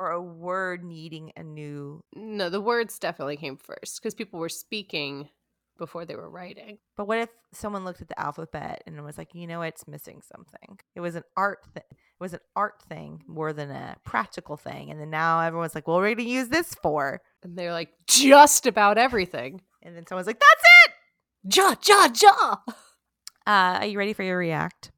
or 0.00 0.10
a 0.10 0.20
word 0.22 0.82
needing 0.82 1.30
a 1.36 1.42
new 1.44 2.02
No, 2.16 2.48
the 2.50 2.60
words 2.60 2.98
definitely 2.98 3.36
came 3.36 3.56
first 3.56 4.00
because 4.00 4.14
people 4.16 4.40
were 4.40 4.48
speaking 4.48 5.28
before 5.78 6.04
they 6.04 6.14
were 6.16 6.28
writing. 6.28 6.76
but 6.96 7.06
what 7.08 7.18
if 7.18 7.28
someone 7.52 7.84
looked 7.86 8.02
at 8.02 8.08
the 8.08 8.20
alphabet 8.20 8.82
and 8.86 9.02
was 9.04 9.16
like 9.16 9.34
you 9.34 9.46
know 9.46 9.62
it's 9.62 9.86
missing 9.88 10.20
something 10.20 10.78
it 10.94 11.00
was 11.00 11.14
an 11.14 11.22
art 11.38 11.60
th- 11.74 11.86
it 11.90 12.20
was 12.20 12.34
an 12.34 12.40
art 12.54 12.82
thing 12.88 13.22
more 13.26 13.52
than 13.54 13.70
a 13.70 13.96
practical 14.04 14.56
thing 14.58 14.90
and 14.90 15.00
then 15.00 15.08
now 15.08 15.40
everyone's 15.40 15.74
like 15.74 15.88
well 15.88 15.96
we're 15.98 16.14
gonna 16.14 16.28
use 16.28 16.48
this 16.48 16.74
for 16.82 17.20
And 17.42 17.56
they're 17.56 17.72
like, 17.72 17.90
just 18.06 18.66
about 18.66 18.98
everything. 18.98 19.62
and 19.82 19.96
then 19.96 20.06
someone's 20.06 20.26
like 20.26 20.40
that's 20.40 20.64
it 20.84 21.56
Ja, 21.56 21.74
ja, 21.88 22.08
ja. 22.22 22.56
uh 23.46 23.78
are 23.80 23.86
you 23.86 23.98
ready 23.98 24.12
for 24.12 24.22
your 24.22 24.36
react 24.36 24.90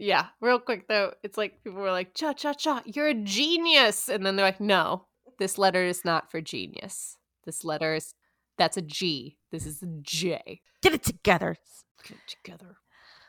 Yeah, 0.00 0.26
real 0.40 0.58
quick 0.58 0.88
though, 0.88 1.12
it's 1.22 1.36
like 1.36 1.62
people 1.62 1.80
were 1.80 1.90
like, 1.90 2.14
cha, 2.14 2.32
cha, 2.32 2.54
cha, 2.54 2.82
you're 2.86 3.08
a 3.08 3.14
genius. 3.14 4.08
And 4.08 4.24
then 4.24 4.36
they're 4.36 4.46
like, 4.46 4.60
no, 4.60 5.06
this 5.38 5.58
letter 5.58 5.84
is 5.84 6.04
not 6.04 6.30
for 6.30 6.40
genius. 6.40 7.18
This 7.44 7.64
letter 7.64 7.94
is, 7.94 8.14
that's 8.56 8.76
a 8.78 8.82
G. 8.82 9.36
This 9.52 9.66
is 9.66 9.82
a 9.82 9.88
J. 10.02 10.62
get 10.82 10.94
it 10.94 11.02
together 11.02 11.56
Get 12.02 12.16
it 12.16 12.36
together. 12.42 12.76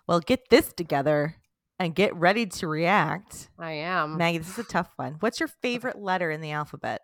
Well, 0.08 0.20
get 0.20 0.50
this 0.50 0.74
together 0.74 1.36
and 1.80 1.96
get 1.96 2.16
ready 2.16 2.46
to 2.46 2.68
react. 2.68 3.50
I 3.60 3.74
am. 3.74 4.18
Maggie, 4.18 4.40
this 4.40 4.50
is 4.50 4.60
a 4.60 4.63
tough 4.63 4.92
one. 4.96 5.18
What's 5.20 5.40
your 5.40 5.50
favorite 5.62 6.00
letter 6.00 6.32
in 6.32 6.42
the 6.42 6.51
alphabet? 6.51 7.01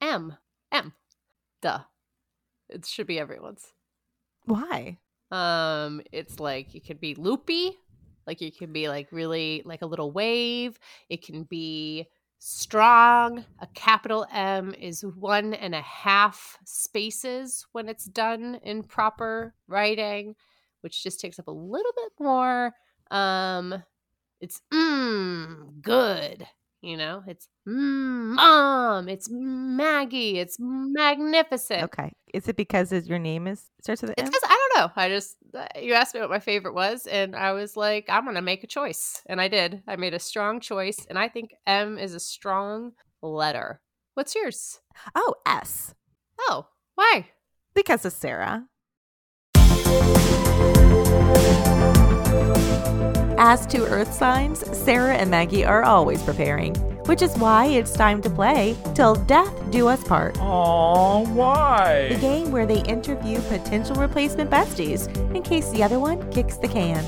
M. 0.00 0.36
M. 0.70 0.92
Duh. 1.62 1.80
It 2.68 2.86
should 2.86 3.06
be 3.06 3.18
everyone's. 3.18 3.72
Why? 4.44 4.98
Um, 5.30 6.02
it's 6.12 6.40
like 6.40 6.74
it 6.74 6.86
could 6.86 7.00
be 7.00 7.14
loopy, 7.14 7.78
like 8.30 8.42
it 8.42 8.56
can 8.56 8.72
be 8.72 8.88
like 8.88 9.08
really 9.10 9.60
like 9.64 9.82
a 9.82 9.86
little 9.86 10.12
wave. 10.12 10.78
It 11.08 11.20
can 11.26 11.42
be 11.42 12.06
strong. 12.38 13.44
A 13.58 13.66
capital 13.74 14.24
M 14.32 14.72
is 14.78 15.04
one 15.04 15.52
and 15.52 15.74
a 15.74 15.80
half 15.80 16.56
spaces 16.64 17.66
when 17.72 17.88
it's 17.88 18.04
done 18.04 18.60
in 18.62 18.84
proper 18.84 19.52
writing, 19.66 20.36
which 20.82 21.02
just 21.02 21.18
takes 21.18 21.40
up 21.40 21.48
a 21.48 21.50
little 21.50 21.90
bit 21.96 22.12
more. 22.20 22.72
Um, 23.10 23.82
it's 24.40 24.62
mmm 24.72 25.82
good. 25.82 26.46
You 26.82 26.96
know, 26.96 27.24
it's 27.26 27.48
mm, 27.68 28.34
mom, 28.36 29.08
it's 29.08 29.28
Maggie, 29.28 30.38
it's 30.38 30.56
magnificent. 30.60 31.82
Okay. 31.82 32.12
Is 32.32 32.48
it 32.48 32.56
because 32.56 32.92
your 33.08 33.18
name 33.18 33.48
is 33.48 33.64
starts 33.82 34.02
with 34.02 34.12
an 34.12 34.14
It's 34.16 34.28
M? 34.28 34.30
because 34.30 34.44
I 34.44 34.59
know. 34.80 34.92
I 34.96 35.08
just 35.08 35.36
uh, 35.54 35.66
you 35.80 35.94
asked 35.94 36.14
me 36.14 36.20
what 36.20 36.30
my 36.30 36.40
favorite 36.40 36.74
was, 36.74 37.06
and 37.06 37.34
I 37.36 37.52
was 37.52 37.76
like, 37.76 38.06
I'm 38.08 38.24
gonna 38.24 38.42
make 38.42 38.64
a 38.64 38.68
choice, 38.68 39.22
and 39.26 39.40
I 39.40 39.48
did. 39.48 39.82
I 39.86 39.96
made 39.96 40.14
a 40.14 40.18
strong 40.18 40.60
choice, 40.60 41.06
and 41.08 41.18
I 41.18 41.28
think 41.28 41.52
M 41.66 41.98
is 41.98 42.14
a 42.14 42.20
strong 42.20 42.92
letter. 43.22 43.80
What's 44.14 44.34
yours? 44.34 44.80
Oh, 45.14 45.34
S. 45.46 45.94
Oh, 46.38 46.66
why? 46.94 47.28
Because 47.74 48.04
of 48.04 48.12
Sarah. 48.12 48.66
As 53.42 53.66
to 53.68 53.86
Earth 53.86 54.12
signs, 54.12 54.64
Sarah 54.76 55.14
and 55.14 55.30
Maggie 55.30 55.64
are 55.64 55.82
always 55.82 56.22
preparing, 56.22 56.74
which 57.10 57.22
is 57.22 57.36
why 57.38 57.66
it's 57.66 57.90
time 57.92 58.22
to 58.22 58.30
play 58.30 58.76
Till 58.94 59.16
Death 59.16 59.52
Do 59.72 59.88
Us 59.88 60.04
Part. 60.04 60.38
Aw, 60.38 61.24
The 62.08 62.20
game 62.20 62.52
where 62.52 62.66
they 62.66 62.82
interview 62.82 63.40
potential 63.48 63.96
replacement 63.96 64.48
besties 64.48 65.08
in 65.34 65.42
case 65.42 65.68
the 65.70 65.82
other 65.82 65.98
one 65.98 66.30
kicks 66.30 66.56
the 66.58 66.68
can. 66.68 67.04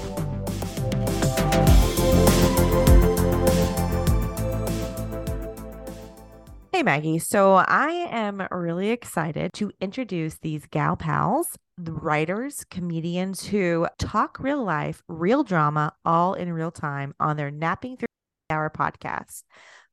Hey 6.72 6.82
Maggie, 6.82 7.20
so 7.20 7.54
I 7.54 8.08
am 8.10 8.42
really 8.50 8.90
excited 8.90 9.52
to 9.52 9.70
introduce 9.80 10.36
these 10.38 10.66
gal 10.66 10.96
pals, 10.96 11.56
the 11.78 11.92
writers, 11.92 12.64
comedians 12.68 13.46
who 13.46 13.86
talk 14.00 14.40
real 14.40 14.64
life, 14.64 15.04
real 15.06 15.44
drama, 15.44 15.92
all 16.04 16.34
in 16.34 16.52
real 16.52 16.72
time 16.72 17.14
on 17.20 17.36
their 17.36 17.52
Napping 17.52 17.98
Through 17.98 18.08
Hour 18.50 18.68
podcast. 18.68 19.44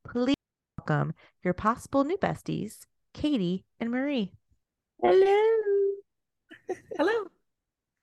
Please 0.08 0.34
welcome 0.78 1.14
your 1.44 1.54
possible 1.54 2.04
new 2.04 2.16
besties, 2.16 2.78
Katie 3.14 3.64
and 3.78 3.90
Marie. 3.90 4.32
Hello. 5.02 5.60
Hello. 6.96 7.24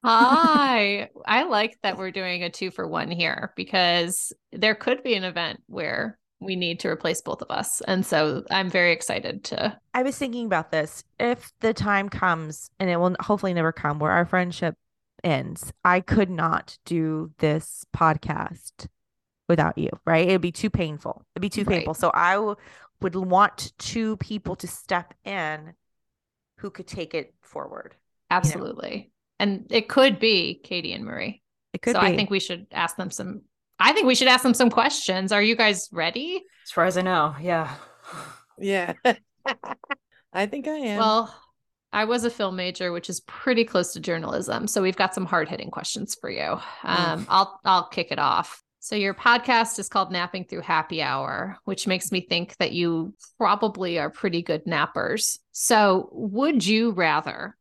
Hi. 0.03 1.09
I 1.25 1.43
like 1.43 1.77
that 1.83 1.97
we're 1.97 2.11
doing 2.11 2.43
a 2.43 2.49
two 2.49 2.71
for 2.71 2.87
one 2.87 3.11
here 3.11 3.51
because 3.55 4.31
there 4.51 4.75
could 4.75 5.03
be 5.03 5.15
an 5.15 5.23
event 5.23 5.61
where 5.67 6.17
we 6.39 6.55
need 6.55 6.79
to 6.81 6.87
replace 6.87 7.21
both 7.21 7.41
of 7.41 7.49
us. 7.49 7.81
And 7.81 8.05
so 8.05 8.43
I'm 8.51 8.69
very 8.69 8.91
excited 8.91 9.43
to. 9.45 9.77
I 9.93 10.03
was 10.03 10.17
thinking 10.17 10.45
about 10.45 10.71
this. 10.71 11.03
If 11.19 11.51
the 11.61 11.73
time 11.73 12.09
comes, 12.09 12.69
and 12.79 12.89
it 12.89 12.97
will 12.97 13.15
hopefully 13.19 13.53
never 13.53 13.71
come, 13.71 13.99
where 13.99 14.11
our 14.11 14.25
friendship 14.25 14.75
ends, 15.23 15.73
I 15.83 16.01
could 16.01 16.29
not 16.29 16.77
do 16.85 17.31
this 17.39 17.85
podcast 17.95 18.87
without 19.47 19.77
you, 19.77 19.89
right? 20.05 20.27
It'd 20.27 20.41
be 20.41 20.51
too 20.51 20.69
painful. 20.69 21.25
It'd 21.35 21.41
be 21.41 21.49
too 21.49 21.63
Right. 21.63 21.77
painful. 21.77 21.93
So 21.93 22.11
I 22.13 22.33
w- 22.35 22.55
would 23.01 23.15
want 23.15 23.71
two 23.77 24.17
people 24.17 24.55
to 24.57 24.67
step 24.67 25.13
in 25.23 25.73
who 26.57 26.69
could 26.69 26.87
take 26.87 27.13
it 27.13 27.33
forward. 27.41 27.95
Absolutely. 28.29 29.11
And 29.39 29.67
it 29.69 29.87
could 29.87 30.19
be 30.19 30.59
Katie 30.63 30.93
and 30.93 31.05
Marie. 31.05 31.41
It 31.73 31.81
could 31.81 31.93
so 31.95 32.01
be. 32.01 32.07
I 32.07 32.15
think 32.15 32.29
we 32.29 32.39
should 32.39 32.67
ask 32.71 32.95
them 32.95 33.11
some. 33.11 33.41
I 33.79 33.93
think 33.93 34.07
we 34.07 34.15
should 34.15 34.27
ask 34.27 34.41
them 34.41 34.55
some 34.55 34.71
questions. 34.71 35.31
Are 35.31 35.41
you 35.41 35.55
guys 35.55 35.87
ready? 35.91 36.43
As 36.65 36.71
far 36.71 36.85
as 36.85 36.97
I 36.97 37.03
know, 37.03 37.35
yeah. 37.39 37.75
Yeah. 38.57 38.93
I 40.33 40.45
think 40.47 40.67
I 40.67 40.71
am. 40.77 40.97
Well, 40.97 41.33
I 41.93 42.05
was 42.05 42.23
a 42.25 42.29
film 42.31 42.55
major, 42.55 42.91
which 42.91 43.09
is 43.09 43.19
pretty 43.21 43.63
close 43.63 43.93
to 43.93 43.99
journalism. 43.99 44.67
So 44.67 44.81
we've 44.81 44.95
got 44.97 45.13
some 45.13 45.25
hard 45.25 45.47
hitting 45.47 45.69
questions 45.69 46.17
for 46.19 46.29
you. 46.29 46.59
Um, 46.83 47.25
I'll 47.29 47.59
I'll 47.63 47.87
kick 47.87 48.07
it 48.11 48.19
off. 48.19 48.61
So 48.79 48.95
your 48.95 49.13
podcast 49.13 49.79
is 49.79 49.89
called 49.89 50.11
Napping 50.11 50.45
Through 50.45 50.61
Happy 50.61 51.01
Hour, 51.01 51.57
which 51.65 51.87
makes 51.87 52.11
me 52.11 52.21
think 52.21 52.55
that 52.57 52.71
you 52.71 53.13
probably 53.37 53.99
are 53.99 54.09
pretty 54.09 54.41
good 54.41 54.65
nappers. 54.65 55.39
So 55.51 56.09
would 56.11 56.65
you 56.65 56.91
rather 56.91 57.57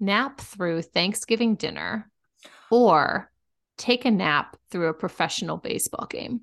nap 0.00 0.40
through 0.40 0.82
Thanksgiving 0.82 1.54
dinner 1.54 2.10
or 2.70 3.30
take 3.78 4.04
a 4.04 4.10
nap 4.10 4.56
through 4.70 4.88
a 4.88 4.94
professional 4.94 5.56
baseball 5.56 6.06
game? 6.06 6.42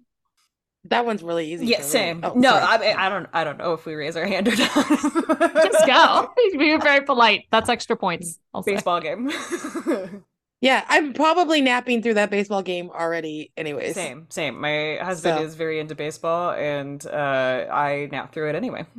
that 0.85 1.05
one's 1.05 1.23
really 1.23 1.53
easy. 1.53 1.67
Yeah, 1.67 1.81
same. 1.81 2.19
Oh, 2.23 2.33
no. 2.35 2.53
I, 2.53 2.77
mean, 2.77 2.95
I 2.97 3.09
don't. 3.09 3.27
I 3.33 3.43
don't 3.43 3.57
know 3.57 3.73
if 3.73 3.85
we 3.85 3.95
raise 3.95 4.17
our 4.17 4.25
hand 4.25 4.47
or 4.47 4.55
not. 4.55 4.73
Just 4.73 5.87
go. 5.87 6.29
You're 6.53 6.81
very 6.81 7.05
polite. 7.05 7.45
That's 7.51 7.69
extra 7.69 7.95
points. 7.95 8.37
I'll 8.53 8.63
say. 8.63 8.73
Baseball 8.75 8.99
game. 8.99 9.31
Yeah, 10.63 10.85
I'm 10.87 11.11
probably 11.11 11.59
napping 11.59 12.01
through 12.01 12.13
that 12.13 12.29
baseball 12.29 12.61
game 12.61 12.89
already, 12.89 13.51
anyways. 13.57 13.95
same, 13.95 14.27
same. 14.29 14.61
My 14.61 14.97
husband 15.01 15.39
So- 15.39 15.43
is 15.43 15.55
very 15.55 15.77
into 15.77 15.93
baseball, 15.93 16.51
and 16.51 17.05
uh, 17.05 17.67
I 17.69 18.07
nap 18.13 18.31
through 18.33 18.49
it 18.49 18.55
anyway. 18.55 18.85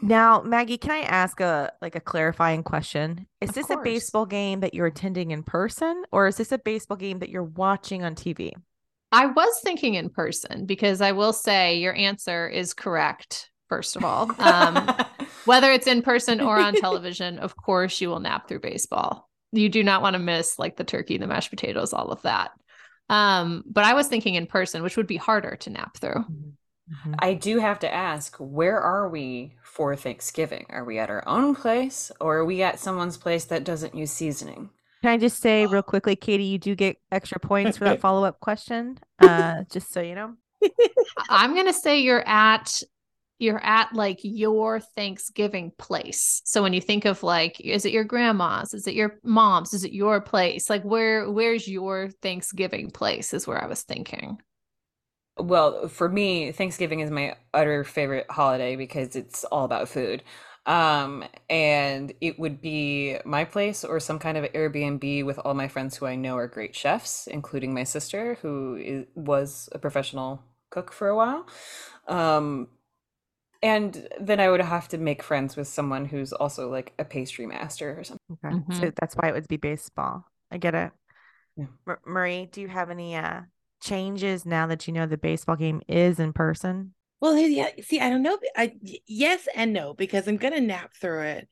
Now, 0.00 0.42
Maggie, 0.42 0.78
can 0.78 0.92
I 0.92 1.00
ask 1.00 1.40
a 1.40 1.72
like 1.82 1.96
a 1.96 2.00
clarifying 2.00 2.62
question? 2.62 3.26
Is 3.40 3.48
Of 3.50 3.54
this 3.56 3.70
a 3.70 3.78
baseball 3.78 4.26
game 4.26 4.60
that 4.60 4.74
you're 4.74 4.86
attending 4.86 5.32
in 5.32 5.42
person, 5.42 6.04
or 6.12 6.28
is 6.28 6.36
this 6.36 6.52
a 6.52 6.58
baseball 6.58 6.96
game 6.96 7.18
that 7.18 7.30
you're 7.30 7.42
watching 7.42 8.04
on 8.04 8.14
TV? 8.14 8.52
I 9.10 9.26
was 9.26 9.60
thinking 9.64 9.94
in 9.94 10.08
person 10.08 10.66
because 10.66 11.00
I 11.00 11.10
will 11.12 11.32
say 11.32 11.78
your 11.78 11.94
answer 11.94 12.48
is 12.48 12.74
correct, 12.74 13.50
first 13.68 13.96
of 13.96 14.04
all. 14.04 14.30
Um, 14.38 14.88
whether 15.46 15.72
it's 15.72 15.88
in 15.88 16.02
person 16.02 16.40
or 16.40 16.58
on 16.58 16.74
television, 16.74 17.40
of 17.40 17.56
course, 17.56 18.00
you 18.00 18.08
will 18.08 18.20
nap 18.20 18.46
through 18.46 18.60
baseball. 18.60 19.28
You 19.52 19.68
do 19.68 19.82
not 19.84 20.02
want 20.02 20.14
to 20.14 20.18
miss 20.18 20.58
like 20.58 20.76
the 20.76 20.84
turkey, 20.84 21.18
the 21.18 21.26
mashed 21.26 21.50
potatoes, 21.50 21.92
all 21.92 22.10
of 22.10 22.22
that. 22.22 22.52
Um, 23.08 23.62
but 23.66 23.84
I 23.84 23.94
was 23.94 24.08
thinking 24.08 24.34
in 24.34 24.46
person, 24.46 24.82
which 24.82 24.96
would 24.96 25.06
be 25.06 25.16
harder 25.16 25.56
to 25.56 25.70
nap 25.70 25.96
through. 25.98 26.24
Mhm. 26.90 27.14
I 27.18 27.34
do 27.34 27.58
have 27.58 27.78
to 27.80 27.92
ask, 27.92 28.36
where 28.38 28.80
are 28.80 29.08
we 29.08 29.54
for 29.62 29.94
Thanksgiving? 29.96 30.66
Are 30.70 30.84
we 30.84 30.98
at 30.98 31.10
our 31.10 31.26
own 31.28 31.54
place, 31.54 32.10
or 32.20 32.38
are 32.38 32.44
we 32.44 32.62
at 32.62 32.80
someone's 32.80 33.16
place 33.16 33.44
that 33.46 33.64
doesn't 33.64 33.94
use 33.94 34.10
seasoning? 34.10 34.70
Can 35.02 35.10
I 35.10 35.18
just 35.18 35.40
say 35.40 35.66
real 35.66 35.82
quickly, 35.82 36.16
Katie, 36.16 36.44
you 36.44 36.58
do 36.58 36.74
get 36.74 36.96
extra 37.10 37.38
points 37.40 37.76
for 37.76 37.84
that 37.84 38.00
follow 38.00 38.24
up 38.24 38.40
question. 38.40 38.98
Uh, 39.18 39.64
just 39.70 39.92
so 39.92 40.00
you 40.00 40.14
know. 40.14 40.34
I'm 41.28 41.54
gonna 41.54 41.72
say 41.72 42.00
you're 42.00 42.26
at 42.26 42.82
you're 43.42 43.64
at 43.64 43.92
like 43.92 44.20
your 44.22 44.80
Thanksgiving 44.80 45.72
place. 45.76 46.40
So 46.44 46.62
when 46.62 46.72
you 46.72 46.80
think 46.80 47.04
of 47.04 47.22
like, 47.22 47.60
is 47.60 47.84
it 47.84 47.92
your 47.92 48.04
grandma's? 48.04 48.72
Is 48.72 48.86
it 48.86 48.94
your 48.94 49.18
mom's? 49.24 49.74
Is 49.74 49.84
it 49.84 49.92
your 49.92 50.20
place? 50.20 50.70
Like 50.70 50.84
where 50.84 51.30
where's 51.30 51.66
your 51.68 52.08
Thanksgiving 52.22 52.90
place 52.90 53.34
is 53.34 53.46
where 53.46 53.62
I 53.62 53.66
was 53.66 53.82
thinking. 53.82 54.38
Well, 55.38 55.88
for 55.88 56.08
me, 56.08 56.52
Thanksgiving 56.52 57.00
is 57.00 57.10
my 57.10 57.36
utter 57.52 57.84
favorite 57.84 58.26
holiday 58.30 58.76
because 58.76 59.16
it's 59.16 59.44
all 59.44 59.64
about 59.64 59.88
food. 59.88 60.22
Um, 60.64 61.24
and 61.50 62.12
it 62.20 62.38
would 62.38 62.60
be 62.60 63.18
my 63.24 63.44
place 63.44 63.82
or 63.82 63.98
some 63.98 64.18
kind 64.18 64.38
of 64.38 64.44
Airbnb 64.52 65.24
with 65.24 65.38
all 65.38 65.54
my 65.54 65.68
friends 65.68 65.96
who 65.96 66.06
I 66.06 66.14
know 66.14 66.36
are 66.36 66.46
great 66.46 66.76
chefs, 66.76 67.26
including 67.26 67.74
my 67.74 67.82
sister, 67.82 68.38
who 68.42 68.76
is, 68.76 69.06
was 69.16 69.68
a 69.72 69.78
professional 69.78 70.42
cook 70.70 70.92
for 70.92 71.08
a 71.08 71.16
while. 71.16 71.46
Um, 72.06 72.68
and 73.62 74.08
then 74.20 74.40
I 74.40 74.50
would 74.50 74.60
have 74.60 74.88
to 74.88 74.98
make 74.98 75.22
friends 75.22 75.56
with 75.56 75.68
someone 75.68 76.04
who's 76.06 76.32
also 76.32 76.68
like 76.70 76.92
a 76.98 77.04
pastry 77.04 77.46
master 77.46 77.98
or 77.98 78.04
something. 78.04 78.18
Okay. 78.44 78.56
So 78.72 78.90
Mhm. 78.90 78.94
that's 78.96 79.14
why 79.14 79.28
it 79.28 79.34
would 79.34 79.48
be 79.48 79.56
baseball. 79.56 80.24
I 80.50 80.58
get 80.58 80.74
it. 80.74 80.92
Yeah. 81.56 81.66
M- 81.86 81.96
Marie, 82.06 82.46
do 82.46 82.60
you 82.60 82.68
have 82.68 82.90
any 82.90 83.16
uh 83.16 83.42
changes 83.80 84.46
now 84.46 84.66
that 84.68 84.86
you 84.86 84.92
know 84.92 85.06
the 85.06 85.18
baseball 85.18 85.56
game 85.56 85.82
is 85.88 86.20
in 86.20 86.32
person? 86.32 86.94
Well, 87.20 87.36
yeah, 87.38 87.70
see, 87.82 88.00
I 88.00 88.10
don't 88.10 88.22
know. 88.22 88.38
I 88.56 88.74
y- 88.82 88.98
yes 89.06 89.48
and 89.54 89.72
no 89.72 89.94
because 89.94 90.26
I'm 90.26 90.36
gonna 90.36 90.60
nap 90.60 90.92
through 91.00 91.22
it, 91.22 91.48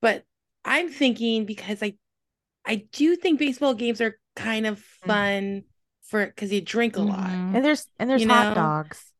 but 0.00 0.24
I'm 0.64 0.90
thinking 0.90 1.44
because 1.46 1.82
I, 1.82 1.94
I 2.66 2.86
do 2.92 3.16
think 3.16 3.38
baseball 3.38 3.74
games 3.74 4.00
are 4.00 4.18
kind 4.36 4.66
of 4.66 4.78
Mm. 5.04 5.08
fun 5.08 5.64
for 6.04 6.26
because 6.26 6.52
you 6.52 6.60
drink 6.60 6.96
a 6.96 7.02
lot 7.02 7.38
Mhm. 7.38 7.54
And 7.56 7.64
there's 7.64 7.88
and 7.98 8.08
there's 8.10 8.22
You 8.22 8.26
hot 8.26 8.46
know, 8.48 8.54
dogs. 8.54 9.12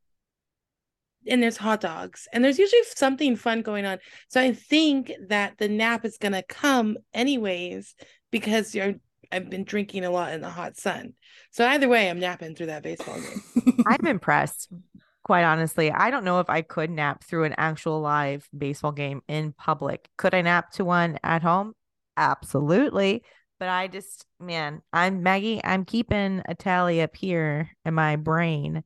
And 1.26 1.42
there's 1.42 1.56
hot 1.56 1.80
dogs 1.80 2.28
and 2.32 2.44
there's 2.44 2.58
usually 2.58 2.82
something 2.94 3.36
fun 3.36 3.62
going 3.62 3.84
on. 3.84 3.98
So 4.28 4.40
I 4.40 4.52
think 4.52 5.12
that 5.28 5.58
the 5.58 5.68
nap 5.68 6.04
is 6.04 6.18
gonna 6.18 6.42
come 6.42 6.96
anyways 7.12 7.94
because 8.30 8.74
you're 8.74 8.94
I've 9.32 9.50
been 9.50 9.64
drinking 9.64 10.04
a 10.04 10.10
lot 10.10 10.32
in 10.32 10.40
the 10.40 10.50
hot 10.50 10.76
sun. 10.76 11.14
So 11.50 11.66
either 11.66 11.88
way, 11.88 12.08
I'm 12.08 12.20
napping 12.20 12.54
through 12.54 12.66
that 12.66 12.82
baseball 12.82 13.16
game. 13.16 13.82
I'm 13.86 14.06
impressed. 14.06 14.68
Quite 15.24 15.44
honestly, 15.44 15.90
I 15.90 16.10
don't 16.10 16.24
know 16.24 16.40
if 16.40 16.50
I 16.50 16.62
could 16.62 16.90
nap 16.90 17.24
through 17.24 17.44
an 17.44 17.54
actual 17.56 18.00
live 18.00 18.46
baseball 18.56 18.92
game 18.92 19.22
in 19.26 19.52
public. 19.52 20.08
Could 20.18 20.34
I 20.34 20.42
nap 20.42 20.70
to 20.72 20.84
one 20.84 21.18
at 21.24 21.42
home? 21.42 21.72
Absolutely. 22.16 23.24
But 23.58 23.68
I 23.68 23.88
just, 23.88 24.26
man, 24.38 24.82
I'm 24.92 25.22
Maggie. 25.22 25.60
I'm 25.64 25.84
keeping 25.84 26.42
a 26.46 26.54
tally 26.54 27.00
up 27.00 27.16
here 27.16 27.70
in 27.84 27.94
my 27.94 28.16
brain. 28.16 28.84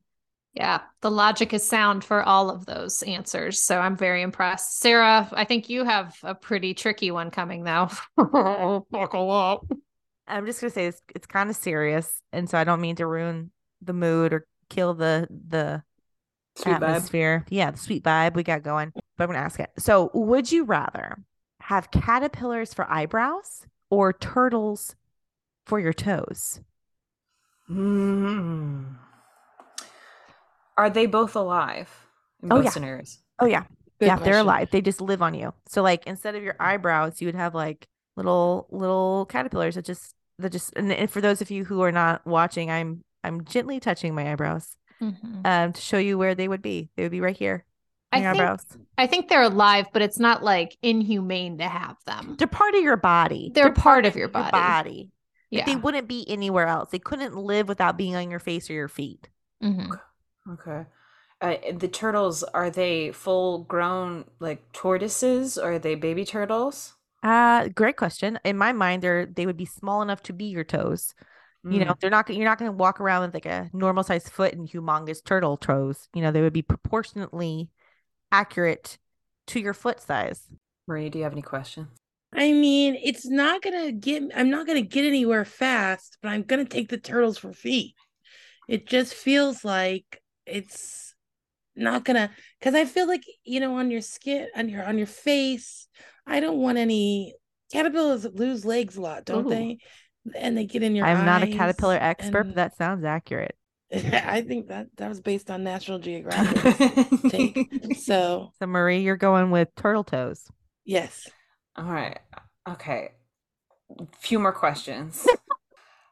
Yeah, 0.59 0.81
the 0.99 1.09
logic 1.09 1.53
is 1.53 1.63
sound 1.63 2.03
for 2.03 2.21
all 2.21 2.49
of 2.49 2.65
those 2.65 3.01
answers. 3.03 3.63
So 3.63 3.79
I'm 3.79 3.95
very 3.95 4.21
impressed. 4.21 4.79
Sarah, 4.79 5.29
I 5.31 5.45
think 5.45 5.69
you 5.69 5.85
have 5.85 6.17
a 6.21 6.35
pretty 6.35 6.73
tricky 6.73 7.11
one 7.11 7.31
coming 7.31 7.63
though. 7.63 7.89
Buckle 8.91 9.31
up. 9.31 9.65
I'm 10.27 10.45
just 10.45 10.59
gonna 10.59 10.71
say 10.71 10.87
it's 10.87 11.01
it's 11.15 11.25
kind 11.27 11.49
of 11.49 11.55
serious, 11.55 12.21
and 12.33 12.49
so 12.49 12.57
I 12.57 12.65
don't 12.65 12.81
mean 12.81 12.97
to 12.97 13.07
ruin 13.07 13.51
the 13.81 13.93
mood 13.93 14.33
or 14.33 14.45
kill 14.69 14.93
the 14.93 15.27
the 15.47 15.81
Sweet 16.55 16.73
vibe. 16.73 16.83
atmosphere. 16.83 17.45
Yeah, 17.49 17.71
the 17.71 17.77
sweet 17.77 18.03
vibe 18.03 18.35
we 18.35 18.43
got 18.43 18.61
going. 18.61 18.91
But 19.17 19.23
I'm 19.23 19.29
gonna 19.29 19.39
ask 19.39 19.59
it. 19.61 19.69
So, 19.77 20.11
would 20.13 20.51
you 20.51 20.65
rather 20.65 21.19
have 21.61 21.89
caterpillars 21.91 22.73
for 22.73 22.89
eyebrows 22.91 23.65
or 23.89 24.11
turtles 24.11 24.95
for 25.65 25.79
your 25.79 25.93
toes? 25.93 26.59
Mm. 27.69 28.99
Are 30.79 30.89
they 30.89 31.05
both 31.05 31.35
alive 31.35 31.89
in 32.41 32.51
Oh, 32.51 32.55
both 32.55 32.65
yeah. 32.65 32.71
scenarios? 32.71 33.19
Oh 33.39 33.45
yeah, 33.45 33.63
Good 33.99 34.07
yeah, 34.07 34.15
they're 34.15 34.39
alive. 34.39 34.69
They 34.71 34.81
just 34.81 35.01
live 35.01 35.21
on 35.21 35.33
you. 35.33 35.53
So, 35.67 35.81
like, 35.83 36.07
instead 36.07 36.35
of 36.35 36.43
your 36.43 36.55
eyebrows, 36.59 37.19
you 37.21 37.27
would 37.27 37.35
have 37.35 37.53
like 37.53 37.87
little 38.15 38.67
little 38.71 39.25
caterpillars 39.27 39.75
that 39.75 39.85
just 39.85 40.15
that 40.39 40.51
just. 40.51 40.73
And, 40.75 40.91
and 40.91 41.11
for 41.11 41.21
those 41.21 41.41
of 41.41 41.51
you 41.51 41.65
who 41.65 41.81
are 41.81 41.91
not 41.91 42.25
watching, 42.25 42.71
I'm 42.71 43.01
I'm 43.23 43.43
gently 43.43 43.79
touching 43.79 44.15
my 44.15 44.31
eyebrows 44.31 44.75
Mhm. 45.01 45.45
um 45.45 45.73
to 45.73 45.81
show 45.81 45.97
you 45.97 46.17
where 46.17 46.33
they 46.35 46.47
would 46.47 46.61
be. 46.61 46.89
They 46.95 47.03
would 47.03 47.11
be 47.11 47.21
right 47.21 47.35
here. 47.37 47.65
I 48.11 48.21
think 48.21 48.27
eyebrows. 48.27 48.65
I 48.97 49.05
think 49.07 49.27
they're 49.29 49.43
alive, 49.43 49.85
but 49.93 50.01
it's 50.01 50.17
not 50.19 50.43
like 50.43 50.75
inhumane 50.81 51.57
to 51.59 51.67
have 51.67 51.97
them. 52.05 52.35
They're 52.39 52.47
part 52.47 52.73
of 52.75 52.81
your 52.83 52.97
body. 52.97 53.51
They're 53.53 53.71
part 53.73 54.05
of 54.05 54.15
your 54.15 54.29
body. 54.29 54.51
body. 54.51 54.99
Like, 55.51 55.59
Yeah. 55.59 55.65
They 55.65 55.75
wouldn't 55.75 56.07
be 56.07 56.25
anywhere 56.29 56.67
else. 56.67 56.89
They 56.89 56.99
couldn't 56.99 57.35
live 57.35 57.67
without 57.67 57.97
being 57.97 58.15
on 58.15 58.29
your 58.31 58.39
face 58.39 58.69
or 58.69 58.73
your 58.73 58.87
feet. 58.87 59.29
Mhm. 59.63 59.99
Okay. 60.53 60.85
Uh, 61.41 61.55
the 61.77 61.87
turtles 61.87 62.43
are 62.43 62.69
they 62.69 63.11
full 63.11 63.63
grown 63.63 64.25
like 64.39 64.71
tortoises 64.73 65.57
or 65.57 65.73
are 65.73 65.79
they 65.79 65.95
baby 65.95 66.25
turtles? 66.25 66.93
Uh, 67.23 67.67
great 67.69 67.97
question. 67.97 68.39
In 68.43 68.57
my 68.57 68.73
mind, 68.73 69.01
they're 69.01 69.25
they 69.25 69.45
would 69.45 69.57
be 69.57 69.65
small 69.65 70.01
enough 70.01 70.21
to 70.23 70.33
be 70.33 70.45
your 70.45 70.63
toes. 70.63 71.13
You 71.69 71.83
know, 71.83 71.91
Mm. 71.93 71.99
they're 71.99 72.09
not. 72.09 72.25
gonna- 72.25 72.37
You're 72.39 72.47
not 72.47 72.57
going 72.57 72.71
to 72.71 72.77
walk 72.77 73.01
around 73.01 73.21
with 73.23 73.33
like 73.33 73.45
a 73.45 73.69
normal 73.73 74.03
sized 74.03 74.29
foot 74.29 74.53
and 74.53 74.65
humongous 74.67 75.21
turtle 75.23 75.57
toes. 75.57 76.07
You 76.13 76.21
know, 76.21 76.31
they 76.31 76.41
would 76.41 76.53
be 76.53 76.61
proportionately 76.61 77.69
accurate 78.31 78.97
to 79.47 79.59
your 79.59 79.73
foot 79.73 79.99
size. 79.99 80.47
Marie, 80.87 81.09
do 81.09 81.17
you 81.17 81.23
have 81.25 81.33
any 81.33 81.41
questions? 81.41 81.87
I 82.33 82.53
mean, 82.53 82.95
it's 83.03 83.25
not 83.27 83.61
gonna 83.61 83.91
get. 83.91 84.23
I'm 84.35 84.49
not 84.49 84.67
gonna 84.67 84.81
get 84.81 85.03
anywhere 85.03 85.43
fast, 85.43 86.17
but 86.21 86.29
I'm 86.29 86.43
gonna 86.43 86.63
take 86.65 86.87
the 86.89 86.97
turtles 86.97 87.37
for 87.37 87.51
feet. 87.51 87.93
It 88.69 88.85
just 88.87 89.13
feels 89.13 89.65
like 89.65 90.21
it's 90.49 91.15
not 91.75 92.03
gonna, 92.05 92.31
because 92.59 92.75
I 92.75 92.85
feel 92.85 93.07
like 93.07 93.23
you 93.43 93.59
know, 93.59 93.77
on 93.77 93.91
your 93.91 94.01
skin, 94.01 94.47
on 94.55 94.69
your 94.69 94.83
on 94.83 94.97
your 94.97 95.07
face. 95.07 95.87
I 96.27 96.39
don't 96.39 96.57
want 96.59 96.77
any 96.77 97.33
caterpillars 97.71 98.25
lose 98.25 98.65
legs 98.65 98.97
a 98.97 99.01
lot, 99.01 99.25
don't 99.25 99.47
Ooh. 99.47 99.49
they? 99.49 99.77
And 100.35 100.57
they 100.57 100.65
get 100.65 100.83
in 100.83 100.95
your. 100.95 101.05
I'm 101.05 101.25
not 101.25 101.43
a 101.43 101.47
caterpillar 101.47 101.97
expert, 101.99 102.43
but 102.43 102.55
that 102.55 102.77
sounds 102.77 103.03
accurate. 103.03 103.55
I 103.93 104.41
think 104.41 104.67
that 104.67 104.87
that 104.97 105.09
was 105.09 105.19
based 105.21 105.49
on 105.49 105.63
National 105.63 105.97
Geographic. 105.99 107.29
take. 107.29 107.67
So 107.95 108.51
So, 108.59 108.67
Marie, 108.67 108.99
you're 108.99 109.17
going 109.17 109.49
with 109.49 109.69
turtle 109.75 110.03
toes. 110.03 110.43
yes, 110.85 111.27
All 111.75 111.85
right. 111.85 112.19
Okay. 112.67 113.11
Few 114.19 114.37
more 114.39 114.51
questions. 114.53 115.25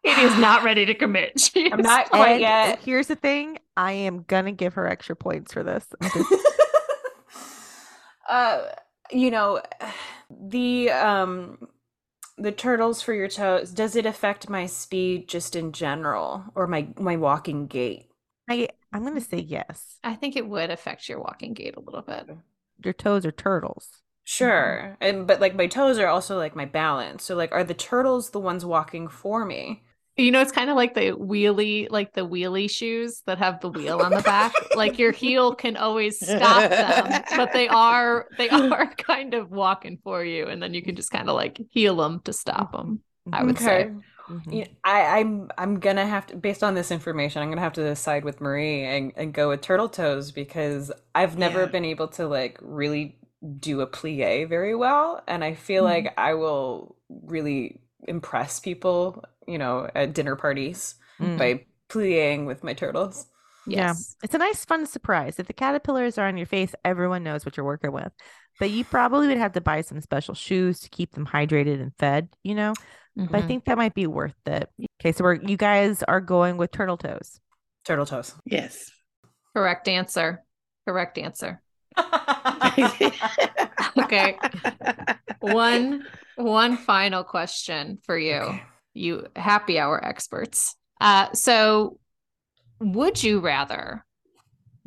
Katie 0.05 0.21
is 0.21 0.37
not 0.37 0.63
ready 0.63 0.85
to 0.85 0.93
commit. 0.95 1.39
She 1.39 1.71
I'm 1.71 1.81
not 1.81 2.09
quite 2.09 2.33
And 2.33 2.41
yet. 2.41 2.79
Here's 2.79 3.07
the 3.07 3.15
thing: 3.15 3.59
I 3.75 3.91
am 3.93 4.23
gonna 4.23 4.51
give 4.51 4.75
her 4.75 4.87
extra 4.87 5.15
points 5.15 5.53
for 5.53 5.63
this. 5.63 5.85
Uh 8.29 8.63
you 9.11 9.31
know 9.31 9.61
the 10.29 10.89
um 10.91 11.67
the 12.37 12.51
turtles 12.51 13.01
for 13.01 13.13
your 13.13 13.29
toes 13.29 13.71
does 13.71 13.95
it 13.95 14.05
affect 14.05 14.49
my 14.49 14.65
speed 14.65 15.27
just 15.29 15.55
in 15.55 15.71
general 15.71 16.43
or 16.55 16.67
my 16.67 16.89
my 16.99 17.15
walking 17.15 17.67
gait 17.67 18.09
I 18.49 18.69
I'm 18.93 19.03
gonna 19.03 19.21
say 19.21 19.39
yes. 19.39 19.97
I 20.03 20.15
think 20.15 20.35
it 20.35 20.47
would 20.47 20.69
affect 20.71 21.07
your 21.09 21.19
walking 21.19 21.53
gait 21.53 21.75
a 21.75 21.79
little 21.81 22.01
bit. 22.01 22.29
Your 22.83 22.93
toes 22.93 23.25
are 23.25 23.31
turtles. 23.31 24.01
sure 24.23 24.97
and 24.99 25.25
but 25.25 25.39
like 25.39 25.55
my 25.55 25.67
toes 25.67 25.97
are 25.97 26.07
also 26.07 26.37
like 26.37 26.55
my 26.55 26.65
balance 26.65 27.23
so 27.23 27.35
like 27.35 27.51
are 27.53 27.63
the 27.63 27.73
turtles 27.73 28.31
the 28.31 28.39
ones 28.39 28.65
walking 28.65 29.07
for 29.07 29.45
me 29.45 29.83
You 30.17 30.31
know, 30.31 30.41
it's 30.41 30.51
kind 30.51 30.69
of 30.71 30.75
like 30.75 30.95
the 30.95 31.11
wheelie, 31.11 31.87
like 31.91 32.13
the 32.13 32.27
wheelie 32.27 32.69
shoes 32.69 33.21
that 33.27 33.37
have 33.37 33.59
the 33.61 33.69
wheel 33.69 34.01
on 34.01 34.15
the 34.15 34.21
back. 34.23 34.67
like 34.73 34.97
your 34.97 35.11
heel 35.11 35.53
can 35.55 35.77
always 35.77 36.19
stop 36.23 36.75
them, 36.79 37.23
but 37.35 37.53
they 37.53 37.67
are 37.69 38.27
they 38.37 38.49
are 38.71 38.87
kind 38.95 39.35
of 39.35 39.51
walking 39.51 39.99
for 40.03 40.23
you, 40.25 40.47
and 40.47 40.61
then 40.61 40.73
you 40.73 40.81
can 40.81 40.95
just 40.95 41.11
kind 41.11 41.29
of 41.29 41.35
like 41.35 41.59
heel 41.69 41.97
them 41.97 42.21
to 42.25 42.33
stop 42.33 42.71
them. 42.71 43.01
I 43.31 43.43
would 43.43 43.59
say. 43.59 43.91
Mhm. 44.29 44.51
Yeah, 44.51 44.67
I, 44.83 45.19
I'm 45.19 45.49
I'm 45.57 45.79
gonna 45.79 46.05
have 46.05 46.27
to 46.27 46.35
based 46.37 46.63
on 46.63 46.73
this 46.75 46.91
information, 46.91 47.41
I'm 47.41 47.49
gonna 47.49 47.61
have 47.61 47.73
to 47.73 47.95
side 47.95 48.25
with 48.25 48.41
Marie 48.41 48.83
and, 48.83 49.13
and 49.15 49.33
go 49.33 49.49
with 49.49 49.61
turtle 49.61 49.89
toes 49.89 50.31
because 50.31 50.91
I've 51.15 51.37
never 51.37 51.65
Yeah. 51.65 51.67
been 51.67 51.85
able 51.85 52.07
to 52.09 52.27
like 52.27 52.57
really 52.61 53.17
do 53.59 53.81
a 53.81 53.87
plie 53.87 54.47
very 54.47 54.75
well, 54.75 55.23
and 55.27 55.43
I 55.43 55.53
feel 55.53 55.83
Mhm. 55.83 55.83
like 55.83 56.13
I 56.17 56.33
will 56.33 56.95
really 57.09 57.81
impress 58.07 58.59
people, 58.59 59.23
you 59.47 59.57
know, 59.57 59.89
at 59.95 60.13
dinner 60.13 60.35
parties 60.35 60.95
Mm. 61.19 61.37
by 61.37 61.65
plieing 61.89 62.45
with 62.45 62.63
my 62.63 62.73
turtles. 62.73 63.25
Yeah. 63.65 63.93
It's 64.23 64.35
a 64.35 64.37
nice, 64.37 64.63
fun 64.65 64.85
surprise. 64.85 65.39
If 65.39 65.47
the 65.47 65.53
caterpillars 65.53 66.17
are 66.19 66.27
on 66.27 66.37
your 66.37 66.45
face, 66.45 66.75
everyone 66.85 67.23
knows 67.23 67.43
what 67.43 67.57
you're 67.57 67.65
working 67.65 67.91
with. 67.91 68.11
But 68.59 68.69
you 68.69 68.85
probably 68.85 69.27
would 69.27 69.37
have 69.37 69.53
to 69.53 69.61
buy 69.61 69.81
some 69.81 69.99
special 70.01 70.35
shoes 70.35 70.79
to 70.81 70.89
keep 70.89 71.13
them 71.13 71.25
hydrated 71.25 71.81
and 71.81 71.91
fed, 71.97 72.29
you 72.43 72.53
know? 72.55 72.73
But 73.15 73.33
I 73.35 73.41
Mhm. 73.41 73.47
think 73.47 73.65
that 73.65 73.77
might 73.77 73.95
be 73.95 74.05
worth 74.05 74.35
it. 74.45 74.69
Okay, 75.01 75.11
so 75.11 75.23
we're 75.23 75.33
you 75.41 75.57
guys 75.57 76.03
are 76.03 76.21
going 76.21 76.55
with 76.57 76.71
turtle 76.71 76.97
toes. 76.97 77.39
Turtle 77.83 78.05
toes. 78.05 78.35
yes. 78.45 78.91
Correct 79.55 79.87
answer. 79.87 80.43
Correct 80.85 81.17
answer. 81.17 81.61
Okay. 83.97 84.37
One 85.39 86.05
one 86.35 86.77
final 86.77 87.23
question 87.23 87.97
for 88.05 88.17
you. 88.17 88.35
Okay. 88.35 88.63
You 88.97 89.27
happy 89.35 89.79
hour 89.79 90.03
experts. 90.03 90.75
Uh 90.99 91.31
so 91.33 91.99
would 92.79 93.23
you 93.23 93.39
rather 93.39 94.05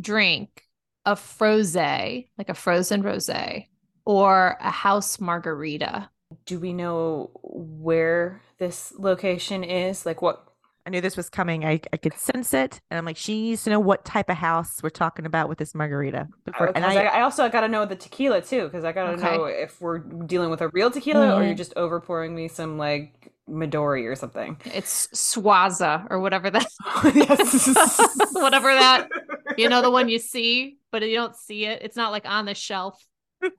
drink 0.00 0.62
a 1.04 1.16
froze, 1.16 1.74
like 1.76 2.48
a 2.48 2.54
frozen 2.54 3.02
rosé, 3.02 3.66
or 4.04 4.56
a 4.60 4.70
house 4.70 5.20
margarita? 5.20 6.10
Do 6.46 6.60
we 6.60 6.72
know 6.72 7.30
where 7.42 8.40
this 8.58 8.92
location 8.98 9.64
is? 9.64 10.06
Like 10.06 10.22
what 10.22 10.46
I 10.86 10.90
knew 10.90 11.00
this 11.00 11.16
was 11.16 11.28
coming. 11.28 11.64
I, 11.64 11.80
I 11.92 11.96
could 11.98 12.14
sense 12.14 12.54
it. 12.54 12.80
And 12.90 12.98
I'm 12.98 13.04
like, 13.04 13.16
she 13.16 13.34
needs 13.42 13.64
to 13.64 13.70
know 13.70 13.80
what 13.80 14.04
type 14.04 14.30
of 14.30 14.36
house 14.36 14.82
we're 14.82 14.90
talking 14.90 15.26
about 15.26 15.48
with 15.48 15.58
this 15.58 15.74
margarita. 15.74 16.28
Before, 16.44 16.68
and 16.68 16.84
Because 16.84 16.96
I, 16.96 17.02
I, 17.02 17.18
I 17.18 17.20
also 17.22 17.48
got 17.48 17.60
to 17.62 17.68
know 17.68 17.84
the 17.84 17.96
tequila 17.96 18.40
too, 18.40 18.64
because 18.64 18.84
I 18.84 18.92
got 18.92 19.04
to 19.04 19.10
Okay. 19.12 19.22
know 19.22 19.44
if 19.44 19.80
we're 19.80 19.98
dealing 19.98 20.50
with 20.50 20.62
a 20.62 20.68
real 20.68 20.90
tequila 20.90 21.34
or 21.34 21.42
Mhm. 21.42 21.46
you're 21.48 21.54
just 21.54 21.74
over 21.76 22.00
pouring 22.00 22.34
me 22.34 22.48
some 22.48 22.78
like 22.78 23.32
Midori 23.48 24.06
or 24.06 24.14
something. 24.14 24.56
It's 24.64 25.08
Swaza 25.08 26.06
or 26.10 26.20
whatever 26.20 26.50
that 26.50 26.66
Yes. 27.14 27.66
whatever 28.32 28.72
that 28.74 29.08
you 29.56 29.68
know 29.68 29.82
the 29.82 29.90
one 29.90 30.08
you 30.08 30.18
see, 30.18 30.78
but 30.92 31.02
you 31.02 31.14
don't 31.16 31.36
see 31.36 31.66
it. 31.66 31.82
It's 31.82 31.96
not 31.96 32.12
like 32.12 32.26
on 32.26 32.44
the 32.44 32.54
shelf. 32.54 33.04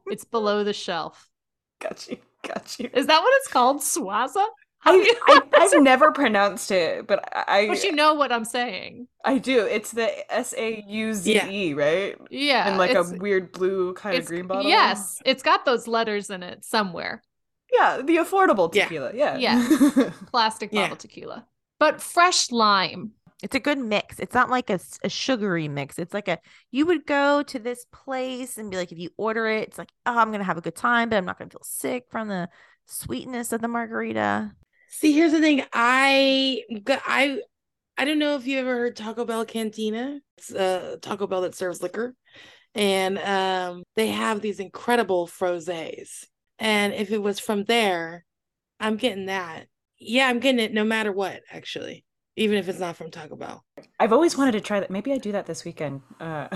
It's 0.07 0.25
below 0.25 0.63
the 0.63 0.73
shelf. 0.73 1.27
Got 1.79 2.07
you. 2.09 2.17
Got 2.47 2.79
you. 2.79 2.89
Is 2.93 3.07
that 3.07 3.21
what 3.21 3.33
it's 3.37 3.47
called? 3.47 3.81
Swaza? 3.81 4.45
How 4.79 4.93
I, 4.93 4.95
you- 4.95 5.15
I, 5.27 5.41
I've 5.53 5.81
never 5.83 6.11
pronounced 6.11 6.71
it, 6.71 7.05
but 7.05 7.27
I 7.33 7.67
but 7.67 7.83
you 7.83 7.91
know 7.91 8.13
what 8.15 8.31
I'm 8.31 8.45
saying. 8.45 9.07
I 9.23 9.37
do. 9.37 9.65
It's 9.65 9.91
the 9.91 10.33
S 10.33 10.53
A 10.57 10.83
U 10.87 11.13
Z 11.13 11.39
E, 11.49 11.73
right? 11.73 12.15
Yeah. 12.29 12.67
And 12.67 12.77
like 12.77 12.95
a 12.95 13.03
weird 13.03 13.51
blue 13.51 13.93
kind 13.93 14.17
of 14.17 14.25
green 14.25 14.47
bottle. 14.47 14.69
Yes, 14.69 15.21
it's 15.25 15.43
got 15.43 15.65
those 15.65 15.87
letters 15.87 16.29
in 16.29 16.41
it 16.43 16.63
somewhere. 16.65 17.21
Yeah, 17.71 18.01
the 18.03 18.17
affordable 18.17 18.71
tequila. 18.71 19.11
Yeah. 19.13 19.37
Yeah. 19.37 20.09
Plastic 20.31 20.71
Yeah. 20.73 20.81
bottle 20.83 20.97
tequila. 20.97 21.45
But 21.79 22.01
fresh 22.01 22.51
lime. 22.51 23.11
it's 23.41 23.55
a 23.55 23.59
good 23.59 23.79
mix. 23.79 24.19
It's 24.19 24.35
not 24.35 24.49
like 24.49 24.69
a 24.69 24.79
sugary 25.09 25.67
mix. 25.67 25.97
It's 25.97 26.13
like 26.13 26.27
a, 26.27 26.37
you 26.69 26.85
would 26.85 27.05
go 27.07 27.41
to 27.43 27.57
this 27.59 27.85
place 27.91 28.57
and 28.57 28.69
be 28.69 28.77
like, 28.77 28.91
if 28.91 28.99
you 28.99 29.09
order 29.17 29.47
it, 29.47 29.69
it's 29.69 29.77
like, 29.79 29.89
oh, 30.05 30.17
I'm 30.17 30.27
going 30.27 30.39
to 30.41 30.45
have 30.45 30.57
a 30.57 30.61
good 30.61 30.75
time, 30.75 31.09
but 31.09 31.15
I'm 31.17 31.25
not 31.25 31.39
going 31.39 31.49
to 31.49 31.55
feel 31.57 31.63
sick 31.63 32.05
from 32.11 32.27
the 32.27 32.49
sweetness 32.85 33.51
of 33.51 33.61
the 33.61 33.67
margarita. 33.67 34.51
See, 34.89 35.13
here's 35.13 35.31
the 35.31 35.39
thing. 35.39 35.63
I 35.73 36.63
I 36.87 37.39
I 37.97 38.05
don't 38.05 38.19
know 38.19 38.35
if 38.35 38.45
you 38.45 38.59
ever 38.59 38.75
heard 38.75 38.95
Taco 38.97 39.25
Bell 39.25 39.45
Cantina. 39.45 40.19
It's 40.37 40.51
a 40.51 40.97
Taco 41.01 41.25
Bell 41.27 41.41
that 41.41 41.55
serves 41.55 41.81
liquor, 41.81 42.13
and 42.75 43.17
um, 43.17 43.83
they 43.95 44.07
have 44.07 44.41
these 44.41 44.59
incredible 44.59 45.27
frosés. 45.27 46.25
And 46.61 46.93
if 46.93 47.11
it 47.11 47.17
was 47.17 47.39
from 47.39 47.63
there, 47.63 48.23
I'm 48.79 48.95
getting 48.95 49.25
that. 49.25 49.65
Yeah, 49.97 50.27
I'm 50.27 50.39
getting 50.39 50.59
it 50.59 50.73
no 50.73 50.83
matter 50.83 51.11
what. 51.11 51.41
Actually, 51.51 52.05
even 52.35 52.55
if 52.55 52.69
it's 52.69 52.79
not 52.79 52.95
from 52.95 53.09
Taco 53.09 53.35
Bell. 53.35 53.65
I've 53.99 54.13
always 54.13 54.37
wanted 54.37 54.51
to 54.53 54.61
try 54.61 54.79
that. 54.79 54.91
Maybe 54.91 55.11
I 55.11 55.17
do 55.17 55.31
that 55.31 55.47
this 55.47 55.65
weekend 55.65 56.01
uh, 56.19 56.47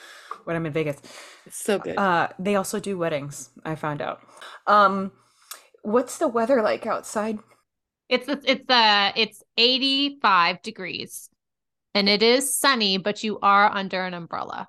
when 0.44 0.54
I'm 0.54 0.66
in 0.66 0.72
Vegas. 0.72 0.98
It's 1.46 1.56
so 1.56 1.78
good. 1.78 1.96
Uh, 1.96 2.28
they 2.38 2.56
also 2.56 2.78
do 2.78 2.98
weddings. 2.98 3.50
I 3.64 3.74
found 3.74 4.02
out. 4.02 4.20
Um, 4.66 5.12
what's 5.82 6.18
the 6.18 6.28
weather 6.28 6.60
like 6.60 6.86
outside? 6.86 7.38
It's 8.10 8.28
it's 8.28 8.68
uh 8.68 9.12
it's 9.16 9.42
85 9.56 10.60
degrees 10.60 11.30
and 11.94 12.06
it 12.06 12.22
is 12.22 12.54
sunny, 12.54 12.98
but 12.98 13.24
you 13.24 13.38
are 13.40 13.72
under 13.72 14.04
an 14.04 14.12
umbrella. 14.12 14.68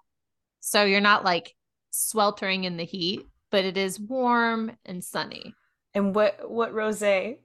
So 0.61 0.85
you're 0.85 1.01
not 1.01 1.25
like 1.25 1.53
sweltering 1.91 2.63
in 2.63 2.77
the 2.77 2.85
heat, 2.85 3.25
but 3.55 3.63
it 3.63 3.77
is 3.77 3.97
warm 4.01 4.69
and 4.85 5.01
sunny. 5.01 5.55
And 5.93 6.13
what 6.13 6.51
what 6.51 6.73
rosé 6.73 7.37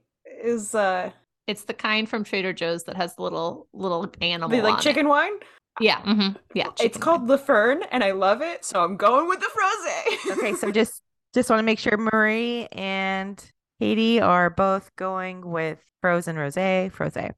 is 0.42 0.74
uh 0.74 1.12
It's 1.46 1.62
the 1.66 1.72
kind 1.72 2.08
from 2.08 2.24
Trader 2.24 2.52
Joe's 2.52 2.82
that 2.84 2.96
has 2.96 3.16
little 3.16 3.68
little 3.72 4.10
animal 4.20 4.48
they 4.48 4.60
like 4.60 4.74
on 4.74 4.80
chicken 4.80 5.06
It. 5.06 5.08
wine? 5.08 5.34
Yeah, 5.78 6.00
mhm, 6.02 6.34
yeah. 6.52 6.66
It's 6.70 6.82
chicken 6.82 7.00
called 7.00 7.20
wine. 7.20 7.28
La 7.28 7.36
Fern 7.36 7.82
and 7.92 8.02
I 8.02 8.10
love 8.10 8.42
it, 8.42 8.64
so 8.64 8.82
I'm 8.82 8.96
going 8.96 9.28
with 9.28 9.38
the 9.38 9.50
frosé. 9.56 10.32
Okay, 10.38 10.54
so 10.54 10.72
just 10.72 11.00
just 11.32 11.48
want 11.48 11.60
to 11.60 11.64
make 11.64 11.78
sure 11.78 11.96
Marie 11.96 12.66
and 12.72 13.40
Katie 13.78 14.20
are 14.20 14.50
both 14.50 14.90
going 14.96 15.48
with 15.48 15.78
frozen 16.00 16.34
rosé, 16.34 16.90
frosé. 16.92 17.34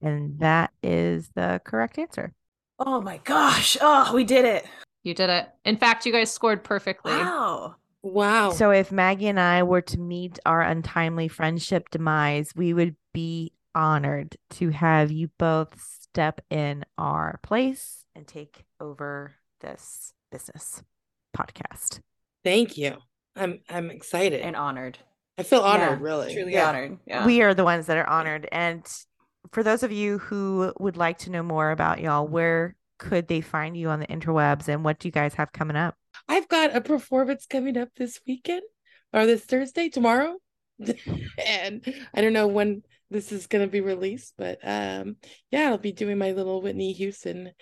And 0.00 0.38
that 0.38 0.70
is 0.80 1.30
the 1.34 1.60
correct 1.64 1.98
answer. 1.98 2.34
oh 2.78 3.00
my 3.00 3.16
gosh. 3.24 3.76
Oh, 3.80 4.14
we 4.14 4.22
did 4.22 4.44
it. 4.44 4.64
You 5.02 5.14
did 5.14 5.30
it. 5.30 5.48
In 5.64 5.76
fact, 5.76 6.06
you 6.06 6.12
guys 6.12 6.30
scored 6.30 6.64
perfectly. 6.64 7.12
Wow. 7.12 7.76
wow. 8.02 8.50
So 8.50 8.70
if 8.70 8.90
Maggie 8.92 9.28
and 9.28 9.40
I 9.40 9.62
were 9.62 9.80
to 9.82 9.98
meet 9.98 10.38
our 10.44 10.60
untimely 10.62 11.28
friendship 11.28 11.90
demise, 11.90 12.52
we 12.54 12.74
would 12.74 12.96
be 13.14 13.52
honored 13.74 14.36
to 14.50 14.70
have 14.70 15.10
you 15.10 15.30
both 15.38 15.80
step 15.80 16.40
in 16.50 16.84
our 16.96 17.38
place 17.42 18.04
and 18.14 18.26
take 18.26 18.64
over 18.80 19.34
this 19.60 20.12
business 20.32 20.82
podcast. 21.36 22.00
Thank 22.44 22.76
you. 22.76 22.96
I'm 23.36 23.60
I'm 23.68 23.90
excited. 23.90 24.40
And 24.40 24.56
honored. 24.56 24.98
I 25.38 25.44
feel 25.44 25.60
honored, 25.60 26.00
Yeah, 26.00 26.04
really. 26.04 26.34
Truly 26.34 26.52
Yeah. 26.54 26.68
honored. 26.68 26.98
Yeah. 27.06 27.24
We 27.24 27.42
are 27.42 27.54
the 27.54 27.64
ones 27.64 27.86
that 27.86 27.96
are 27.96 28.08
honored. 28.08 28.48
And 28.50 28.84
for 29.52 29.62
those 29.62 29.84
of 29.84 29.92
you 29.92 30.18
who 30.18 30.72
would 30.80 30.96
like 30.96 31.18
to 31.18 31.30
know 31.30 31.44
more 31.44 31.70
about 31.70 32.00
y'all, 32.00 32.26
where 32.26 32.74
could 32.98 33.28
they 33.28 33.40
find 33.40 33.76
you 33.76 33.88
on 33.88 34.00
the 34.00 34.06
interwebs 34.06 34.68
and 34.68 34.84
what 34.84 34.98
do 34.98 35.08
you 35.08 35.12
guys 35.12 35.34
have 35.34 35.52
coming 35.52 35.76
up? 35.76 35.94
I've 36.28 36.48
got 36.48 36.74
a 36.74 36.80
performance 36.80 37.46
coming 37.46 37.76
up 37.78 37.88
this 37.96 38.20
weekend 38.26 38.62
or 39.12 39.26
this 39.26 39.44
Thursday, 39.44 39.88
tomorrow. 39.88 40.36
and 41.46 41.94
I 42.14 42.20
don't 42.20 42.32
know 42.32 42.46
when 42.46 42.82
this 43.10 43.32
is 43.32 43.46
going 43.46 43.64
to 43.64 43.70
be 43.70 43.80
released, 43.80 44.34
but 44.36 44.58
um 44.62 45.16
yeah, 45.50 45.70
I'll 45.70 45.78
be 45.78 45.92
doing 45.92 46.18
my 46.18 46.32
little 46.32 46.62
Whitney 46.62 46.92
Houston 46.92 47.52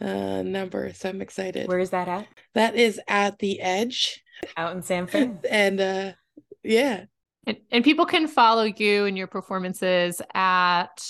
uh 0.00 0.42
number, 0.42 0.92
so 0.92 1.08
I'm 1.08 1.20
excited. 1.20 1.68
Where 1.68 1.78
is 1.78 1.90
that 1.90 2.08
at? 2.08 2.26
That 2.54 2.74
is 2.74 3.00
at 3.06 3.38
the 3.38 3.60
Edge 3.60 4.22
Out 4.56 4.74
in 4.74 4.82
Sanford. 4.82 5.44
and 5.50 5.80
uh 5.80 6.12
yeah, 6.62 7.04
And, 7.46 7.58
and 7.70 7.84
people 7.84 8.06
can 8.06 8.26
follow 8.26 8.64
you 8.64 9.04
and 9.04 9.16
your 9.18 9.26
performances 9.26 10.22
at 10.32 11.06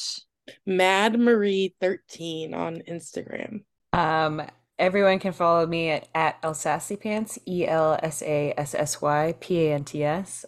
Mad 0.66 1.18
Marie 1.18 1.74
13 1.80 2.54
on 2.54 2.82
Instagram. 2.88 3.60
Um, 3.94 4.42
everyone 4.76 5.20
can 5.20 5.32
follow 5.32 5.66
me 5.66 5.90
at, 5.90 6.08
at 6.16 6.42
Elsassy 6.42 7.00
Pants, 7.00 7.38
L 7.46 7.96
S 8.02 8.22
A 8.22 8.52
S 8.56 8.74
S 8.74 9.00
Y 9.00 9.34
P 9.38 9.68
A 9.68 9.74
N 9.74 9.84
T 9.84 10.02
S. 10.02 10.44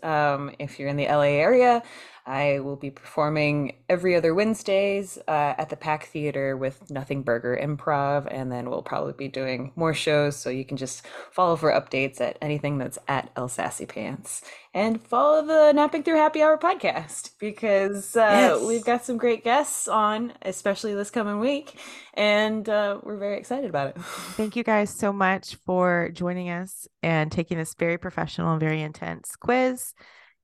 If 0.59 0.81
you're 0.81 0.89
in 0.89 0.97
the 0.97 1.07
LA 1.07 1.39
area, 1.39 1.83
I 2.27 2.59
will 2.59 2.75
be 2.75 2.91
performing 2.91 3.77
every 3.89 4.17
other 4.17 4.35
Wednesdays 4.35 5.17
uh, 5.29 5.55
at 5.57 5.69
the 5.69 5.77
Pack 5.77 6.07
Theater 6.07 6.57
with 6.57 6.91
Nothing 6.91 7.23
Burger 7.23 7.57
Improv, 7.61 8.27
and 8.29 8.51
then 8.51 8.69
we'll 8.69 8.83
probably 8.83 9.13
be 9.13 9.29
doing 9.29 9.71
more 9.77 9.95
shows. 9.95 10.35
So 10.37 10.51
you 10.51 10.65
can 10.65 10.77
just 10.77 11.07
follow 11.31 11.55
for 11.55 11.71
updates 11.71 12.21
at 12.21 12.37
anything 12.43 12.79
that's 12.79 12.99
at 13.07 13.31
El 13.37 13.49
Sassy 13.49 13.87
Pants, 13.87 14.43
and 14.75 15.01
follow 15.01 15.47
the 15.47 15.73
Napping 15.73 16.03
Through 16.03 16.17
Happy 16.17 16.43
Hour 16.43 16.59
podcast 16.59 17.31
because 17.39 18.17
uh, 18.17 18.21
Yes. 18.59 18.63
we've 18.67 18.85
got 18.85 19.05
some 19.05 19.19
great 19.19 19.45
guests 19.45 19.87
on, 19.87 20.33
especially 20.43 20.95
this 20.97 21.11
coming 21.13 21.39
week, 21.39 21.79
and 22.15 22.69
uh, 22.69 22.99
we're 23.05 23.19
very 23.19 23.39
excited 23.39 23.71
about 23.71 23.91
it. 23.91 23.99
Thank 24.03 24.57
you 24.57 24.65
guys 24.65 24.91
so 24.91 25.13
much 25.13 25.55
for 25.65 26.11
joining 26.13 26.51
us 26.51 26.89
and 27.05 27.31
taking 27.31 27.57
this 27.57 27.75
very 27.75 27.99
professional 27.99 28.51
and 28.51 28.61
very 28.61 28.83
intense 28.83 29.37
quiz. 29.37 29.95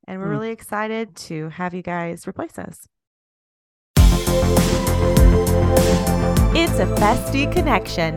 And 0.06 0.20
we're 0.20 0.26
Mm. 0.28 0.30
really 0.30 0.50
excited 0.50 1.14
to 1.28 1.48
have 1.50 1.74
you 1.74 1.82
guys 1.82 2.26
replace 2.26 2.58
us. 2.58 2.88
It's 6.54 6.78
a 6.78 6.86
bestie 6.96 7.50
connection. 7.52 8.16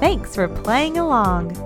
Thanks 0.00 0.34
for 0.34 0.48
playing 0.48 0.98
along. 0.98 1.56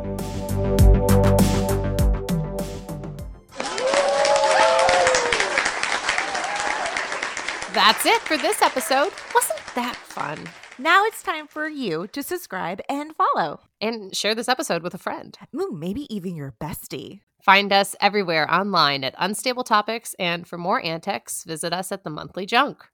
That's 7.72 8.06
it 8.06 8.20
for 8.22 8.36
this 8.36 8.62
episode. 8.62 9.12
Wasn't 9.34 9.58
that 9.74 9.96
fun? 9.96 10.38
Now 10.78 11.04
it's 11.06 11.22
time 11.24 11.48
for 11.48 11.66
you 11.68 12.06
to 12.08 12.22
subscribe 12.22 12.80
and 12.88 13.12
follow. 13.16 13.60
And 13.80 14.14
share 14.14 14.34
this 14.34 14.48
episode 14.48 14.82
with 14.84 14.94
a 14.94 14.98
friend. 14.98 15.36
Ooh, 15.56 15.72
maybe 15.72 16.06
even 16.14 16.36
your 16.36 16.52
bestie. 16.60 17.20
Find 17.44 17.72
us 17.72 17.94
everywhere 18.00 18.52
online 18.52 19.04
at 19.04 19.14
Unstable 19.18 19.64
Topics, 19.64 20.14
and 20.18 20.46
for 20.46 20.56
more 20.58 20.82
antics, 20.82 21.44
visit 21.44 21.72
us 21.72 21.92
at 21.92 22.02
the 22.04 22.10
Monthly 22.10 22.46
Junk. 22.46 22.84